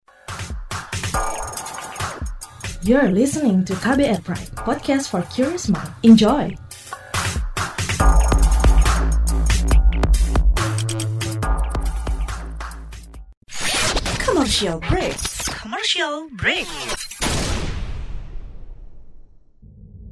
You're 2.88 3.12
listening 3.12 3.68
to 3.68 3.76
KBR 3.84 4.24
Pride, 4.24 4.48
podcast 4.64 5.12
for 5.12 5.28
curious 5.28 5.68
mind. 5.68 5.92
Enjoy! 6.08 6.56
Commercial 14.24 14.80
break. 14.88 15.20
Commercial 15.52 16.32
break. 16.40 16.72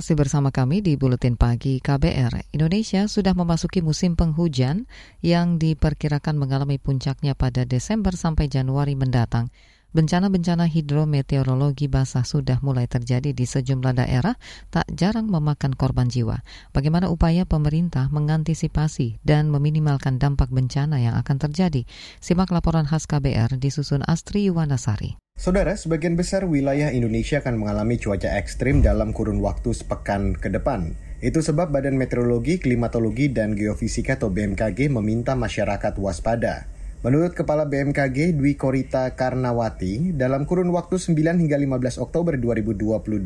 Masih 0.00 0.16
bersama 0.16 0.48
kami 0.48 0.80
di 0.80 0.96
Buletin 0.96 1.36
Pagi 1.36 1.76
KBR. 1.76 2.56
Indonesia 2.56 3.04
sudah 3.04 3.36
memasuki 3.36 3.84
musim 3.84 4.16
penghujan 4.16 4.88
yang 5.20 5.60
diperkirakan 5.60 6.40
mengalami 6.40 6.80
puncaknya 6.80 7.36
pada 7.36 7.68
Desember 7.68 8.16
sampai 8.16 8.48
Januari 8.48 8.96
mendatang. 8.96 9.52
Bencana-bencana 9.90 10.70
hidrometeorologi 10.70 11.90
basah 11.90 12.22
sudah 12.22 12.62
mulai 12.62 12.86
terjadi 12.86 13.34
di 13.34 13.42
sejumlah 13.42 13.98
daerah, 13.98 14.38
tak 14.70 14.86
jarang 14.94 15.26
memakan 15.26 15.74
korban 15.74 16.06
jiwa. 16.06 16.46
Bagaimana 16.70 17.10
upaya 17.10 17.42
pemerintah 17.42 18.06
mengantisipasi 18.14 19.18
dan 19.26 19.50
meminimalkan 19.50 20.22
dampak 20.22 20.54
bencana 20.54 21.02
yang 21.02 21.18
akan 21.18 21.42
terjadi? 21.42 21.90
Simak 22.22 22.54
laporan 22.54 22.86
khas 22.86 23.10
KBR 23.10 23.58
disusun 23.58 24.06
Astri 24.06 24.46
Yuwanasari. 24.46 25.18
Saudara, 25.34 25.74
sebagian 25.74 26.14
besar 26.14 26.46
wilayah 26.46 26.94
Indonesia 26.94 27.42
akan 27.42 27.58
mengalami 27.58 27.98
cuaca 27.98 28.38
ekstrim 28.38 28.86
dalam 28.86 29.10
kurun 29.10 29.42
waktu 29.42 29.74
sepekan 29.74 30.38
ke 30.38 30.54
depan. 30.54 30.94
Itu 31.18 31.42
sebab 31.42 31.74
Badan 31.74 31.98
Meteorologi, 31.98 32.62
Klimatologi, 32.62 33.26
dan 33.34 33.58
Geofisika 33.58 34.16
atau 34.16 34.30
BMKG 34.30 34.86
meminta 34.86 35.34
masyarakat 35.34 35.98
waspada. 35.98 36.70
Menurut 37.00 37.32
Kepala 37.32 37.64
BMKG 37.64 38.36
Dwi 38.36 38.60
Korita 38.60 39.16
Karnawati, 39.16 40.12
dalam 40.12 40.44
kurun 40.44 40.68
waktu 40.68 41.00
9 41.00 41.16
hingga 41.40 41.56
15 41.56 41.96
Oktober 41.96 42.36
2022, 42.36 43.24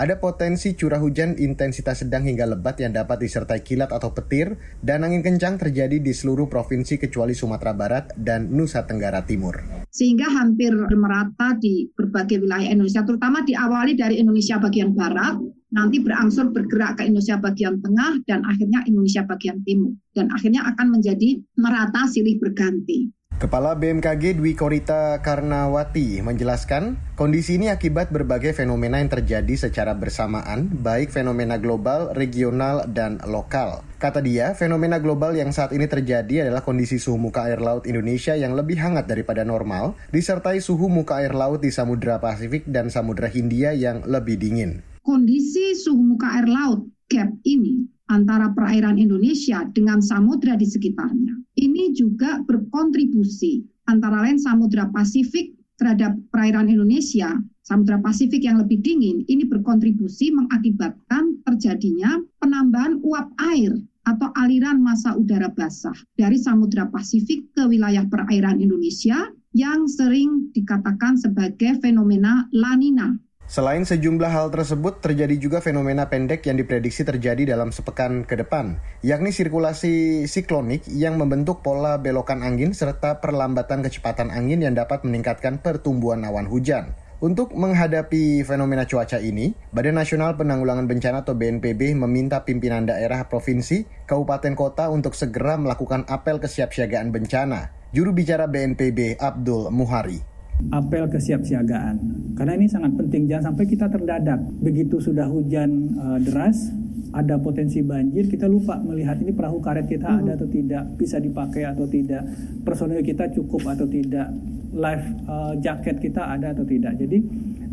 ada 0.00 0.14
potensi 0.16 0.72
curah 0.72 0.96
hujan 0.96 1.36
intensitas 1.36 2.00
sedang 2.00 2.24
hingga 2.24 2.48
lebat 2.48 2.80
yang 2.80 2.96
dapat 2.96 3.20
disertai 3.20 3.60
kilat 3.60 3.92
atau 3.92 4.16
petir 4.16 4.56
dan 4.80 5.04
angin 5.04 5.20
kencang 5.20 5.60
terjadi 5.60 6.00
di 6.00 6.08
seluruh 6.08 6.48
provinsi 6.48 6.96
kecuali 6.96 7.36
Sumatera 7.36 7.76
Barat 7.76 8.16
dan 8.16 8.48
Nusa 8.48 8.88
Tenggara 8.88 9.20
Timur. 9.28 9.60
Sehingga 9.92 10.32
hampir 10.32 10.72
merata 10.72 11.52
di 11.60 11.92
berbagai 11.92 12.40
wilayah 12.40 12.72
Indonesia, 12.72 13.04
terutama 13.04 13.44
diawali 13.44 13.92
dari 13.92 14.24
Indonesia 14.24 14.56
bagian 14.56 14.96
barat, 14.96 15.36
nanti 15.72 16.04
berangsur 16.04 16.52
bergerak 16.52 17.00
ke 17.00 17.08
Indonesia 17.08 17.40
bagian 17.40 17.80
tengah 17.80 18.20
dan 18.28 18.44
akhirnya 18.44 18.84
Indonesia 18.84 19.24
bagian 19.24 19.64
timur. 19.64 19.96
Dan 20.12 20.28
akhirnya 20.28 20.68
akan 20.68 20.86
menjadi 20.92 21.40
merata 21.56 22.04
silih 22.06 22.36
berganti. 22.36 23.08
Kepala 23.42 23.74
BMKG 23.74 24.38
Dwi 24.38 24.54
Korita 24.54 25.18
Karnawati 25.18 26.22
menjelaskan, 26.22 26.94
kondisi 27.18 27.58
ini 27.58 27.74
akibat 27.74 28.14
berbagai 28.14 28.54
fenomena 28.54 29.02
yang 29.02 29.10
terjadi 29.10 29.66
secara 29.66 29.98
bersamaan, 29.98 30.70
baik 30.70 31.10
fenomena 31.10 31.58
global, 31.58 32.14
regional, 32.14 32.86
dan 32.86 33.18
lokal. 33.26 33.82
Kata 33.98 34.22
dia, 34.22 34.54
fenomena 34.54 35.02
global 35.02 35.34
yang 35.34 35.50
saat 35.50 35.74
ini 35.74 35.90
terjadi 35.90 36.46
adalah 36.46 36.62
kondisi 36.62 37.02
suhu 37.02 37.18
muka 37.18 37.50
air 37.50 37.58
laut 37.58 37.82
Indonesia 37.82 38.38
yang 38.38 38.54
lebih 38.54 38.78
hangat 38.78 39.10
daripada 39.10 39.42
normal, 39.42 39.98
disertai 40.14 40.62
suhu 40.62 40.86
muka 40.86 41.18
air 41.18 41.34
laut 41.34 41.66
di 41.66 41.74
Samudra 41.74 42.22
Pasifik 42.22 42.70
dan 42.70 42.94
Samudra 42.94 43.26
Hindia 43.26 43.74
yang 43.74 44.06
lebih 44.06 44.38
dingin. 44.38 44.91
Kondisi 45.02 45.74
suhu 45.74 46.14
muka 46.14 46.30
air 46.38 46.46
laut 46.46 46.86
gap 47.10 47.28
ini 47.42 47.82
antara 48.06 48.54
perairan 48.54 49.02
Indonesia 49.02 49.66
dengan 49.74 49.98
samudra 49.98 50.54
di 50.54 50.64
sekitarnya. 50.64 51.42
Ini 51.58 51.90
juga 51.90 52.38
berkontribusi 52.46 53.66
antara 53.90 54.22
lain 54.22 54.38
Samudra 54.38 54.88
Pasifik 54.94 55.58
terhadap 55.76 56.14
perairan 56.30 56.70
Indonesia, 56.70 57.34
Samudra 57.66 57.98
Pasifik 57.98 58.46
yang 58.46 58.62
lebih 58.62 58.78
dingin, 58.78 59.26
ini 59.26 59.42
berkontribusi 59.42 60.30
mengakibatkan 60.30 61.42
terjadinya 61.42 62.22
penambahan 62.38 63.02
uap 63.02 63.34
air 63.52 63.74
atau 64.06 64.30
aliran 64.38 64.82
massa 64.82 65.14
udara 65.14 65.50
basah 65.50 65.94
dari 66.18 66.38
Samudra 66.38 66.90
Pasifik 66.90 67.50
ke 67.54 67.66
wilayah 67.66 68.06
perairan 68.06 68.58
Indonesia 68.58 69.30
yang 69.54 69.86
sering 69.86 70.50
dikatakan 70.54 71.18
sebagai 71.18 71.78
fenomena 71.78 72.46
La 72.54 72.74
Nina 72.74 73.14
Selain 73.52 73.84
sejumlah 73.84 74.32
hal 74.32 74.48
tersebut, 74.48 75.04
terjadi 75.04 75.36
juga 75.36 75.60
fenomena 75.60 76.08
pendek 76.08 76.40
yang 76.48 76.56
diprediksi 76.56 77.04
terjadi 77.04 77.52
dalam 77.52 77.68
sepekan 77.68 78.24
ke 78.24 78.40
depan, 78.40 78.80
yakni 79.04 79.28
sirkulasi 79.28 80.24
siklonik 80.24 80.88
yang 80.88 81.20
membentuk 81.20 81.60
pola 81.60 82.00
belokan 82.00 82.40
angin 82.40 82.72
serta 82.72 83.20
perlambatan 83.20 83.84
kecepatan 83.84 84.32
angin 84.32 84.64
yang 84.64 84.72
dapat 84.72 85.04
meningkatkan 85.04 85.60
pertumbuhan 85.60 86.24
awan 86.24 86.48
hujan. 86.48 86.96
Untuk 87.20 87.52
menghadapi 87.52 88.40
fenomena 88.40 88.88
cuaca 88.88 89.20
ini, 89.20 89.52
Badan 89.68 90.00
Nasional 90.00 90.32
Penanggulangan 90.40 90.88
Bencana 90.88 91.20
atau 91.20 91.36
BNPB 91.36 91.92
meminta 91.92 92.48
pimpinan 92.48 92.88
daerah 92.88 93.28
provinsi, 93.28 93.84
kabupaten 94.08 94.56
kota 94.56 94.88
untuk 94.88 95.12
segera 95.12 95.60
melakukan 95.60 96.08
apel 96.08 96.40
kesiapsiagaan 96.40 97.12
bencana. 97.12 97.68
Juru 97.92 98.16
bicara 98.16 98.48
BNPB 98.48 99.20
Abdul 99.20 99.68
Muhari 99.68 100.31
apel 100.70 101.10
kesiapsiagaan. 101.10 101.96
Karena 102.38 102.52
ini 102.56 102.66
sangat 102.70 102.94
penting, 102.96 103.28
jangan 103.28 103.52
sampai 103.52 103.64
kita 103.66 103.86
terdadak. 103.90 104.40
Begitu 104.62 105.02
sudah 105.02 105.28
hujan 105.28 105.70
uh, 105.98 106.18
deras, 106.22 106.70
ada 107.12 107.36
potensi 107.36 107.84
banjir, 107.84 108.24
kita 108.24 108.48
lupa 108.48 108.80
melihat 108.80 109.20
ini 109.20 109.36
perahu 109.36 109.60
karet 109.60 109.84
kita 109.84 110.08
hmm. 110.08 110.20
ada 110.24 110.30
atau 110.40 110.48
tidak, 110.48 110.84
bisa 110.96 111.20
dipakai 111.20 111.68
atau 111.68 111.84
tidak, 111.84 112.24
personil 112.64 113.04
kita 113.04 113.28
cukup 113.36 113.68
atau 113.68 113.84
tidak, 113.84 114.32
life 114.72 115.04
uh, 115.28 115.52
jaket 115.60 116.00
kita 116.00 116.24
ada 116.24 116.56
atau 116.56 116.64
tidak. 116.64 116.96
Jadi 116.96 117.20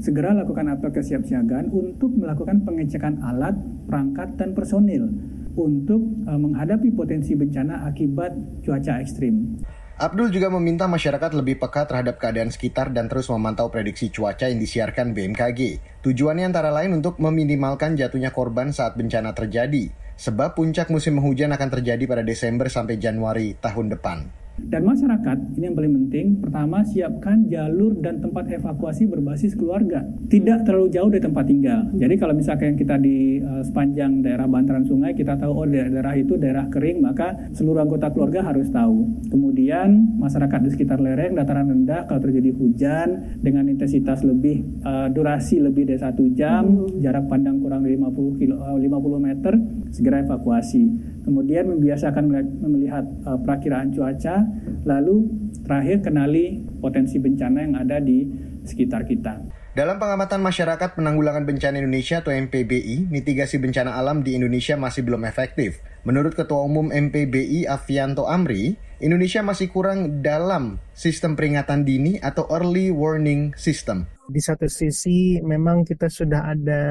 segera 0.04 0.36
lakukan 0.36 0.76
apel 0.76 0.92
kesiapsiagaan 0.92 1.72
untuk 1.72 2.12
melakukan 2.20 2.68
pengecekan 2.68 3.24
alat, 3.24 3.56
perangkat, 3.88 4.36
dan 4.36 4.52
personil 4.52 5.08
untuk 5.56 6.04
uh, 6.28 6.36
menghadapi 6.36 6.92
potensi 6.92 7.32
bencana 7.36 7.88
akibat 7.88 8.36
cuaca 8.68 9.00
ekstrim. 9.00 9.56
Abdul 10.00 10.32
juga 10.32 10.48
meminta 10.48 10.88
masyarakat 10.88 11.36
lebih 11.36 11.60
peka 11.60 11.84
terhadap 11.84 12.24
keadaan 12.24 12.48
sekitar 12.56 12.96
dan 12.96 13.12
terus 13.12 13.28
memantau 13.28 13.68
prediksi 13.68 14.08
cuaca 14.08 14.48
yang 14.48 14.56
disiarkan 14.56 15.12
BMKG. 15.12 15.84
Tujuannya 16.08 16.48
antara 16.48 16.72
lain 16.72 17.04
untuk 17.04 17.20
meminimalkan 17.20 18.00
jatuhnya 18.00 18.32
korban 18.32 18.72
saat 18.72 18.96
bencana 18.96 19.36
terjadi, 19.36 19.92
sebab 20.16 20.56
puncak 20.56 20.88
musim 20.88 21.20
hujan 21.20 21.52
akan 21.52 21.68
terjadi 21.68 22.00
pada 22.08 22.24
Desember 22.24 22.72
sampai 22.72 22.96
Januari 22.96 23.60
tahun 23.60 23.92
depan. 23.92 24.32
Dan 24.68 24.84
masyarakat, 24.84 25.38
ini 25.56 25.64
yang 25.72 25.78
paling 25.78 25.94
penting, 25.96 26.26
pertama 26.44 26.84
siapkan 26.84 27.48
jalur 27.48 27.96
dan 27.98 28.20
tempat 28.20 28.52
evakuasi 28.52 29.08
berbasis 29.08 29.56
keluarga. 29.56 30.04
Tidak 30.28 30.68
terlalu 30.68 30.92
jauh 30.92 31.10
dari 31.10 31.24
tempat 31.24 31.46
tinggal. 31.48 31.90
Jadi 31.96 32.16
kalau 32.20 32.34
misalkan 32.36 32.76
kita 32.76 33.00
di 33.00 33.40
uh, 33.40 33.64
sepanjang 33.64 34.22
daerah 34.22 34.46
bantaran 34.46 34.86
sungai, 34.86 35.16
kita 35.16 35.40
tahu 35.40 35.52
oh 35.54 35.66
daerah 35.66 36.14
itu 36.14 36.36
daerah 36.36 36.68
kering, 36.68 37.02
maka 37.02 37.50
seluruh 37.56 37.82
anggota 37.82 38.12
keluarga 38.12 38.46
harus 38.46 38.70
tahu. 38.70 39.08
Kemudian 39.32 40.20
masyarakat 40.20 40.60
di 40.66 40.70
sekitar 40.76 41.00
lereng, 41.00 41.34
dataran 41.40 41.72
rendah, 41.72 42.06
kalau 42.06 42.22
terjadi 42.22 42.54
hujan 42.54 43.40
dengan 43.42 43.66
intensitas 43.72 44.22
lebih, 44.22 44.84
uh, 44.86 45.08
durasi 45.10 45.64
lebih 45.64 45.90
dari 45.90 45.98
satu 46.02 46.28
jam, 46.36 46.66
hmm. 46.68 47.02
jarak 47.02 47.26
pandang 47.26 47.58
kurang 47.64 47.88
dari 47.88 47.98
50, 47.98 48.40
kilo, 48.42 48.56
uh, 48.62 48.78
50 48.78 49.18
meter, 49.22 49.54
segera 49.90 50.22
evakuasi 50.22 51.10
kemudian 51.30 51.70
membiasakan 51.70 52.26
melihat 52.66 53.06
uh, 53.30 53.38
perakiraan 53.38 53.94
cuaca, 53.94 54.49
lalu 54.86 55.30
terakhir 55.64 56.06
kenali 56.06 56.64
potensi 56.80 57.18
bencana 57.22 57.66
yang 57.66 57.76
ada 57.78 57.98
di 58.02 58.26
sekitar 58.66 59.06
kita. 59.06 59.42
Dalam 59.78 60.02
pengamatan 60.02 60.44
Masyarakat 60.44 60.98
Penanggulangan 60.98 61.48
Bencana 61.48 61.80
Indonesia 61.80 62.20
atau 62.20 62.36
MPBI, 62.36 63.08
mitigasi 63.08 63.62
bencana 63.62 63.96
alam 63.96 64.26
di 64.26 64.36
Indonesia 64.36 64.76
masih 64.76 65.08
belum 65.08 65.24
efektif. 65.24 65.80
Menurut 66.04 66.36
Ketua 66.36 66.66
Umum 66.66 66.92
MPBI 66.92 67.70
Avianto 67.70 68.28
Amri, 68.28 68.76
Indonesia 69.00 69.40
masih 69.40 69.72
kurang 69.72 70.20
dalam 70.20 70.84
sistem 70.92 71.40
peringatan 71.40 71.88
dini 71.88 72.20
atau 72.20 72.50
early 72.52 72.92
warning 72.92 73.56
system 73.56 74.10
di 74.30 74.42
satu 74.42 74.70
sisi 74.70 75.42
memang 75.42 75.82
kita 75.82 76.08
sudah 76.08 76.54
ada 76.54 76.82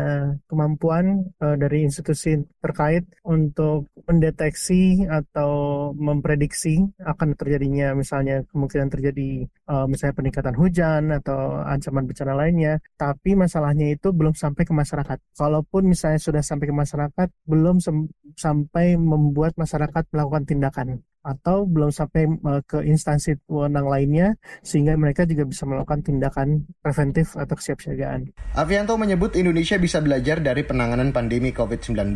kemampuan 0.50 1.22
uh, 1.38 1.54
dari 1.54 1.86
institusi 1.86 2.34
terkait 2.58 3.06
untuk 3.22 3.86
mendeteksi 4.04 5.06
atau 5.06 5.50
memprediksi 5.94 6.82
akan 7.00 7.38
terjadinya 7.38 7.94
misalnya 7.94 8.42
kemungkinan 8.50 8.90
terjadi 8.90 9.46
uh, 9.70 9.86
misalnya 9.86 10.14
peningkatan 10.18 10.54
hujan 10.58 11.02
atau 11.14 11.62
ancaman 11.62 12.04
bencana 12.04 12.34
lainnya. 12.34 12.82
Tapi 12.98 13.38
masalahnya 13.38 13.94
itu 13.94 14.10
belum 14.10 14.34
sampai 14.34 14.66
ke 14.66 14.74
masyarakat. 14.74 15.18
Kalaupun 15.38 15.82
misalnya 15.86 16.18
sudah 16.18 16.42
sampai 16.42 16.66
ke 16.68 16.74
masyarakat 16.74 17.28
belum 17.46 17.78
sampai 18.34 18.98
membuat 18.98 19.54
masyarakat 19.54 20.04
melakukan 20.12 20.44
tindakan 20.44 20.88
atau 21.22 21.66
belum 21.68 21.90
sampai 21.90 22.24
uh, 22.26 22.62
ke 22.64 22.84
instansi 22.86 23.36
wewenang 23.50 23.86
lainnya 23.90 24.38
sehingga 24.62 24.94
mereka 24.94 25.26
juga 25.26 25.44
bisa 25.44 25.66
melakukan 25.68 26.00
tindakan 26.04 26.64
preventif 26.80 27.34
atau 27.34 27.54
kesiapsiagaan. 27.58 28.32
Avianto 28.56 28.94
menyebut 28.96 29.34
Indonesia 29.34 29.76
bisa 29.76 29.98
belajar 30.00 30.40
dari 30.40 30.62
penanganan 30.64 31.10
pandemi 31.12 31.50
COVID-19. 31.52 32.14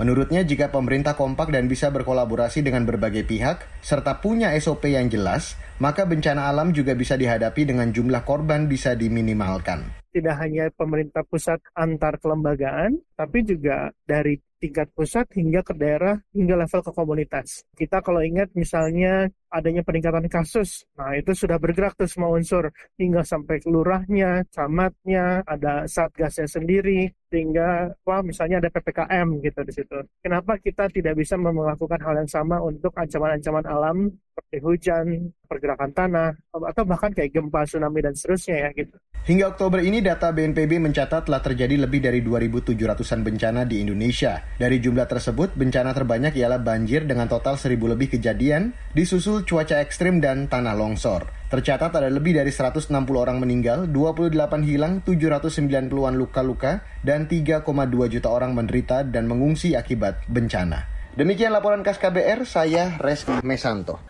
Menurutnya 0.00 0.42
jika 0.42 0.72
pemerintah 0.72 1.14
kompak 1.14 1.52
dan 1.52 1.70
bisa 1.70 1.92
berkolaborasi 1.92 2.64
dengan 2.64 2.84
berbagai 2.88 3.24
pihak 3.24 3.64
serta 3.80 4.18
punya 4.20 4.52
SOP 4.58 4.90
yang 4.90 5.08
jelas, 5.08 5.54
maka 5.78 6.06
bencana 6.06 6.46
alam 6.50 6.70
juga 6.70 6.94
bisa 6.94 7.18
dihadapi 7.18 7.66
dengan 7.66 7.90
jumlah 7.90 8.22
korban 8.22 8.70
bisa 8.70 8.94
diminimalkan. 8.94 9.82
Tidak 10.12 10.36
hanya 10.36 10.68
pemerintah 10.76 11.24
pusat 11.24 11.58
antar 11.72 12.20
kelembagaan, 12.20 13.00
tapi 13.16 13.48
juga 13.48 13.88
dari 14.04 14.36
tingkat 14.62 14.86
pusat 14.94 15.26
hingga 15.34 15.66
ke 15.66 15.74
daerah 15.74 16.22
hingga 16.30 16.54
level 16.54 16.86
ke 16.86 16.92
komunitas. 16.94 17.66
Kita 17.74 17.98
kalau 17.98 18.22
ingat 18.22 18.54
misalnya 18.54 19.26
adanya 19.50 19.82
peningkatan 19.82 20.30
kasus, 20.30 20.86
nah 20.94 21.12
itu 21.18 21.34
sudah 21.34 21.58
bergerak 21.58 21.98
tuh 21.98 22.06
semua 22.06 22.30
unsur 22.32 22.70
hingga 22.96 23.26
sampai 23.26 23.58
kelurahnya, 23.60 24.46
camatnya, 24.48 25.44
ada 25.44 25.84
satgasnya 25.84 26.48
sendiri, 26.48 27.12
sehingga 27.28 27.92
wah 28.06 28.24
misalnya 28.24 28.64
ada 28.64 28.72
PPKM 28.72 29.28
gitu 29.44 29.60
di 29.66 29.72
situ. 29.74 29.98
Kenapa 30.24 30.56
kita 30.56 30.88
tidak 30.88 31.20
bisa 31.20 31.36
melakukan 31.36 32.00
hal 32.00 32.24
yang 32.24 32.30
sama 32.30 32.64
untuk 32.64 32.96
ancaman-ancaman 32.96 33.66
alam 33.68 34.08
seperti 34.08 34.58
hujan, 34.64 35.06
pergerakan 35.44 35.92
tanah, 35.92 36.32
atau 36.48 36.88
bahkan 36.88 37.12
kayak 37.12 37.36
gempa, 37.36 37.68
tsunami 37.68 38.00
dan 38.00 38.16
seterusnya 38.16 38.56
ya 38.56 38.70
gitu. 38.72 38.96
Hingga 39.22 39.54
Oktober 39.54 39.78
ini 39.84 40.02
data 40.02 40.34
BNPB 40.34 40.82
mencatat 40.82 41.30
telah 41.30 41.38
terjadi 41.38 41.86
lebih 41.86 42.02
dari 42.02 42.24
2.700-an 42.24 43.20
bencana 43.22 43.62
di 43.62 43.78
Indonesia. 43.78 44.40
Dari 44.60 44.78
jumlah 44.78 45.08
tersebut, 45.08 45.56
bencana 45.56 45.96
terbanyak 45.96 46.36
ialah 46.36 46.60
banjir 46.60 47.08
dengan 47.08 47.24
total 47.26 47.56
1.000 47.56 47.80
lebih 47.80 48.12
kejadian, 48.18 48.76
disusul 48.92 49.48
cuaca 49.48 49.80
ekstrim 49.80 50.20
dan 50.20 50.46
tanah 50.46 50.76
longsor. 50.76 51.32
Tercatat 51.48 51.92
ada 51.92 52.08
lebih 52.12 52.36
dari 52.36 52.52
160 52.52 52.92
orang 53.16 53.40
meninggal, 53.40 53.88
28 53.88 54.36
hilang, 54.64 55.00
790-an 55.04 56.14
luka-luka, 56.16 56.84
dan 57.00 57.28
3,2 57.28 57.64
juta 58.12 58.28
orang 58.28 58.52
menderita 58.52 59.04
dan 59.04 59.24
mengungsi 59.24 59.72
akibat 59.76 60.24
bencana. 60.28 60.84
Demikian 61.12 61.52
laporan 61.52 61.84
KAS 61.84 62.00
KBR, 62.00 62.48
saya 62.48 62.96
Reski 62.96 63.44
Mesanto. 63.44 64.00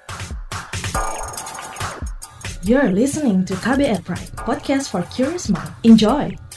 You're 2.63 2.95
listening 2.95 3.43
to 3.51 3.59
KBR 3.59 4.07
Pride, 4.07 4.31
podcast 4.39 4.87
for 4.95 5.03
curious 5.11 5.51
mind. 5.51 5.75
Enjoy! 5.83 6.52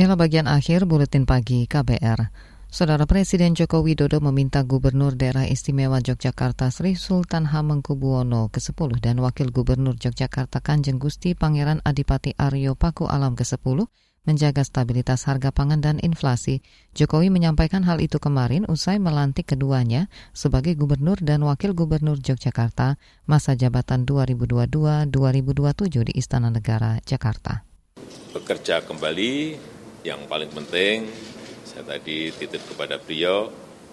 Inilah 0.00 0.16
bagian 0.16 0.48
akhir 0.48 0.88
buletin 0.88 1.28
pagi 1.28 1.68
KBR. 1.68 2.32
Saudara 2.72 3.04
Presiden 3.04 3.52
Joko 3.52 3.84
Widodo 3.84 4.16
meminta 4.24 4.64
Gubernur 4.64 5.12
Daerah 5.12 5.44
Istimewa 5.44 6.00
Yogyakarta 6.00 6.72
Sri 6.72 6.96
Sultan 6.96 7.44
Hamengkubuwono 7.44 8.48
ke-10 8.48 8.96
dan 8.96 9.20
Wakil 9.20 9.52
Gubernur 9.52 10.00
Yogyakarta 10.00 10.64
Kanjeng 10.64 10.96
Gusti 10.96 11.36
Pangeran 11.36 11.84
Adipati 11.84 12.32
Aryo 12.40 12.80
Paku 12.80 13.12
Alam 13.12 13.36
ke-10 13.36 13.60
menjaga 14.24 14.64
stabilitas 14.64 15.28
harga 15.28 15.52
pangan 15.52 15.84
dan 15.84 16.00
inflasi. 16.00 16.64
Jokowi 16.96 17.28
menyampaikan 17.28 17.84
hal 17.84 18.00
itu 18.00 18.16
kemarin 18.16 18.64
usai 18.72 18.96
melantik 18.96 19.52
keduanya 19.52 20.08
sebagai 20.32 20.80
Gubernur 20.80 21.20
dan 21.20 21.44
Wakil 21.44 21.76
Gubernur 21.76 22.16
Yogyakarta 22.16 22.96
masa 23.28 23.52
jabatan 23.52 24.08
2022-2027 24.08 26.08
di 26.08 26.12
Istana 26.16 26.48
Negara, 26.48 27.04
Jakarta. 27.04 27.68
Bekerja 28.32 28.80
kembali 28.80 29.60
yang 30.06 30.24
paling 30.28 30.48
penting 30.52 31.08
saya 31.64 31.96
tadi 31.96 32.34
titip 32.34 32.60
kepada 32.66 32.98
beliau 32.98 33.46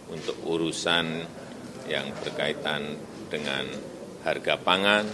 untuk 0.10 0.34
urusan 0.48 1.06
yang 1.88 2.10
berkaitan 2.24 2.96
dengan 3.30 3.67
harga 4.24 4.60
pangan 4.60 5.06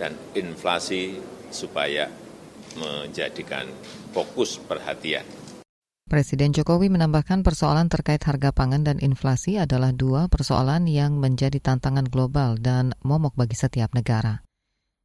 dan 0.00 0.16
inflasi 0.34 1.20
supaya 1.52 2.08
menjadikan 2.76 3.68
fokus 4.10 4.58
perhatian. 4.58 5.24
Presiden 6.10 6.50
Jokowi 6.50 6.90
menambahkan 6.90 7.46
persoalan 7.46 7.86
terkait 7.86 8.18
harga 8.26 8.50
pangan 8.50 8.82
dan 8.82 8.98
inflasi 8.98 9.62
adalah 9.62 9.94
dua 9.94 10.26
persoalan 10.26 10.90
yang 10.90 11.22
menjadi 11.22 11.62
tantangan 11.62 12.10
global 12.10 12.58
dan 12.58 12.98
momok 13.06 13.38
bagi 13.38 13.54
setiap 13.54 13.94
negara. 13.94 14.42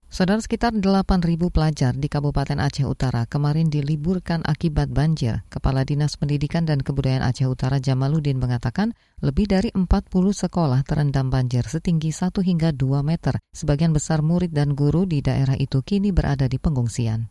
Saudara 0.05 0.37
sekitar 0.37 0.71
8.000 0.77 1.49
pelajar 1.49 1.97
di 1.97 2.05
Kabupaten 2.05 2.61
Aceh 2.61 2.85
Utara 2.85 3.25
kemarin 3.25 3.73
diliburkan 3.73 4.45
akibat 4.45 4.93
banjir. 4.93 5.41
Kepala 5.49 5.81
Dinas 5.81 6.13
Pendidikan 6.15 6.63
dan 6.63 6.85
Kebudayaan 6.85 7.25
Aceh 7.25 7.49
Utara 7.49 7.81
Jamaludin 7.81 8.37
mengatakan 8.37 8.93
lebih 9.25 9.49
dari 9.49 9.73
40 9.73 9.85
sekolah 10.13 10.85
terendam 10.85 11.33
banjir 11.33 11.65
setinggi 11.65 12.13
1 12.13 12.37
hingga 12.37 12.69
2 12.69 13.01
meter. 13.01 13.41
Sebagian 13.49 13.97
besar 13.97 14.21
murid 14.21 14.53
dan 14.53 14.77
guru 14.77 15.09
di 15.09 15.25
daerah 15.25 15.57
itu 15.57 15.81
kini 15.81 16.13
berada 16.13 16.45
di 16.45 16.61
pengungsian. 16.61 17.25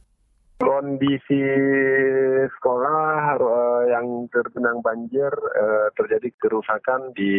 Kondisi 0.59 1.43
sekolah 2.59 3.39
uh, 3.39 3.83
yang 3.91 4.31
tergenang 4.31 4.79
banjir 4.83 5.31
uh, 5.31 5.91
terjadi 5.99 6.31
kerusakan 6.39 7.11
di 7.15 7.33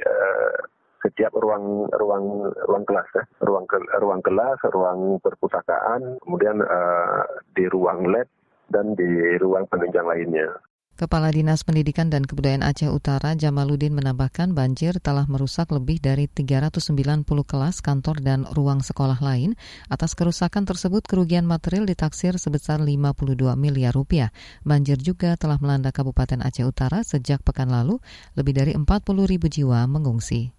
uh, 0.00 0.58
setiap 1.04 1.36
ruang 1.36 1.84
ruang 1.92 2.48
ruang 2.64 2.84
kelas 2.88 3.08
ya 3.12 3.24
ruang 3.44 3.68
ke, 3.68 3.76
ruang 4.00 4.24
kelas 4.24 4.56
ruang 4.72 5.20
perpustakaan 5.20 6.16
kemudian 6.24 6.64
uh, 6.64 7.22
di 7.52 7.68
ruang 7.68 8.08
lab 8.08 8.26
dan 8.72 8.96
di 8.96 9.36
ruang 9.36 9.68
penunjang 9.68 10.08
lainnya 10.08 10.48
Kepala 10.94 11.34
Dinas 11.34 11.66
Pendidikan 11.66 12.06
dan 12.06 12.22
Kebudayaan 12.22 12.62
Aceh 12.62 12.86
Utara 12.86 13.34
Jamaludin 13.34 13.98
menambahkan 13.98 14.54
banjir 14.54 15.02
telah 15.02 15.26
merusak 15.26 15.74
lebih 15.74 15.98
dari 15.98 16.30
390 16.30 17.26
kelas, 17.26 17.82
kantor, 17.82 18.22
dan 18.22 18.46
ruang 18.54 18.78
sekolah 18.78 19.18
lain. 19.18 19.58
Atas 19.90 20.14
kerusakan 20.14 20.62
tersebut, 20.62 21.02
kerugian 21.02 21.50
material 21.50 21.90
ditaksir 21.90 22.38
sebesar 22.38 22.78
52 22.78 23.26
miliar 23.58 23.90
rupiah. 23.90 24.30
Banjir 24.62 24.94
juga 25.02 25.34
telah 25.34 25.58
melanda 25.58 25.90
Kabupaten 25.90 26.46
Aceh 26.46 26.62
Utara 26.62 27.02
sejak 27.02 27.42
pekan 27.42 27.74
lalu, 27.74 27.98
lebih 28.38 28.54
dari 28.54 28.78
40 28.78 28.86
ribu 29.26 29.50
jiwa 29.50 29.90
mengungsi. 29.90 30.54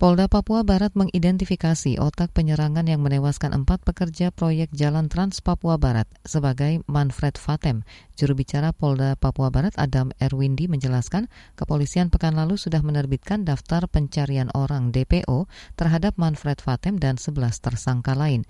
Polda 0.00 0.32
Papua 0.32 0.64
Barat 0.64 0.96
mengidentifikasi 0.96 2.00
otak 2.00 2.32
penyerangan 2.32 2.88
yang 2.88 3.04
menewaskan 3.04 3.52
empat 3.52 3.84
pekerja 3.84 4.32
proyek 4.32 4.72
Jalan 4.72 5.12
Trans 5.12 5.44
Papua 5.44 5.76
Barat 5.76 6.08
sebagai 6.24 6.80
Manfred 6.88 7.36
Fatem. 7.36 7.84
Juru 8.16 8.32
bicara 8.32 8.72
Polda 8.72 9.12
Papua 9.20 9.52
Barat 9.52 9.76
Adam 9.76 10.08
Erwindi 10.16 10.72
menjelaskan 10.72 11.28
kepolisian 11.52 12.08
pekan 12.08 12.32
lalu 12.32 12.56
sudah 12.56 12.80
menerbitkan 12.80 13.44
daftar 13.44 13.84
pencarian 13.92 14.48
orang 14.56 14.88
DPO 14.88 15.52
terhadap 15.76 16.16
Manfred 16.16 16.64
Fatem 16.64 16.96
dan 16.96 17.20
11 17.20 17.60
tersangka 17.60 18.16
lain. 18.16 18.48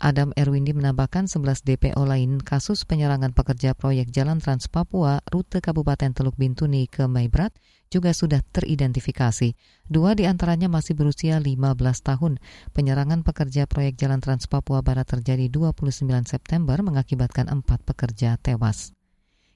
Adam 0.00 0.32
Erwindi 0.32 0.72
menambahkan 0.72 1.28
11 1.28 1.60
DPO 1.60 2.08
lain 2.08 2.40
kasus 2.40 2.88
penyerangan 2.88 3.36
pekerja 3.36 3.76
proyek 3.76 4.08
Jalan 4.08 4.40
Trans 4.40 4.64
Papua 4.64 5.20
rute 5.28 5.60
Kabupaten 5.60 6.16
Teluk 6.16 6.40
Bintuni 6.40 6.88
ke 6.88 7.04
Maibrat 7.04 7.52
juga 7.92 8.16
sudah 8.16 8.40
teridentifikasi. 8.40 9.52
Dua 9.84 10.16
di 10.16 10.24
antaranya 10.24 10.72
masih 10.72 10.96
berusia 10.96 11.36
15 11.36 11.76
tahun. 12.00 12.40
Penyerangan 12.72 13.20
pekerja 13.28 13.68
proyek 13.68 14.00
Jalan 14.00 14.24
Trans 14.24 14.48
Papua 14.48 14.80
Barat 14.80 15.04
terjadi 15.04 15.52
29 15.52 16.00
September 16.24 16.80
mengakibatkan 16.80 17.52
empat 17.52 17.84
pekerja 17.84 18.40
tewas. 18.40 18.96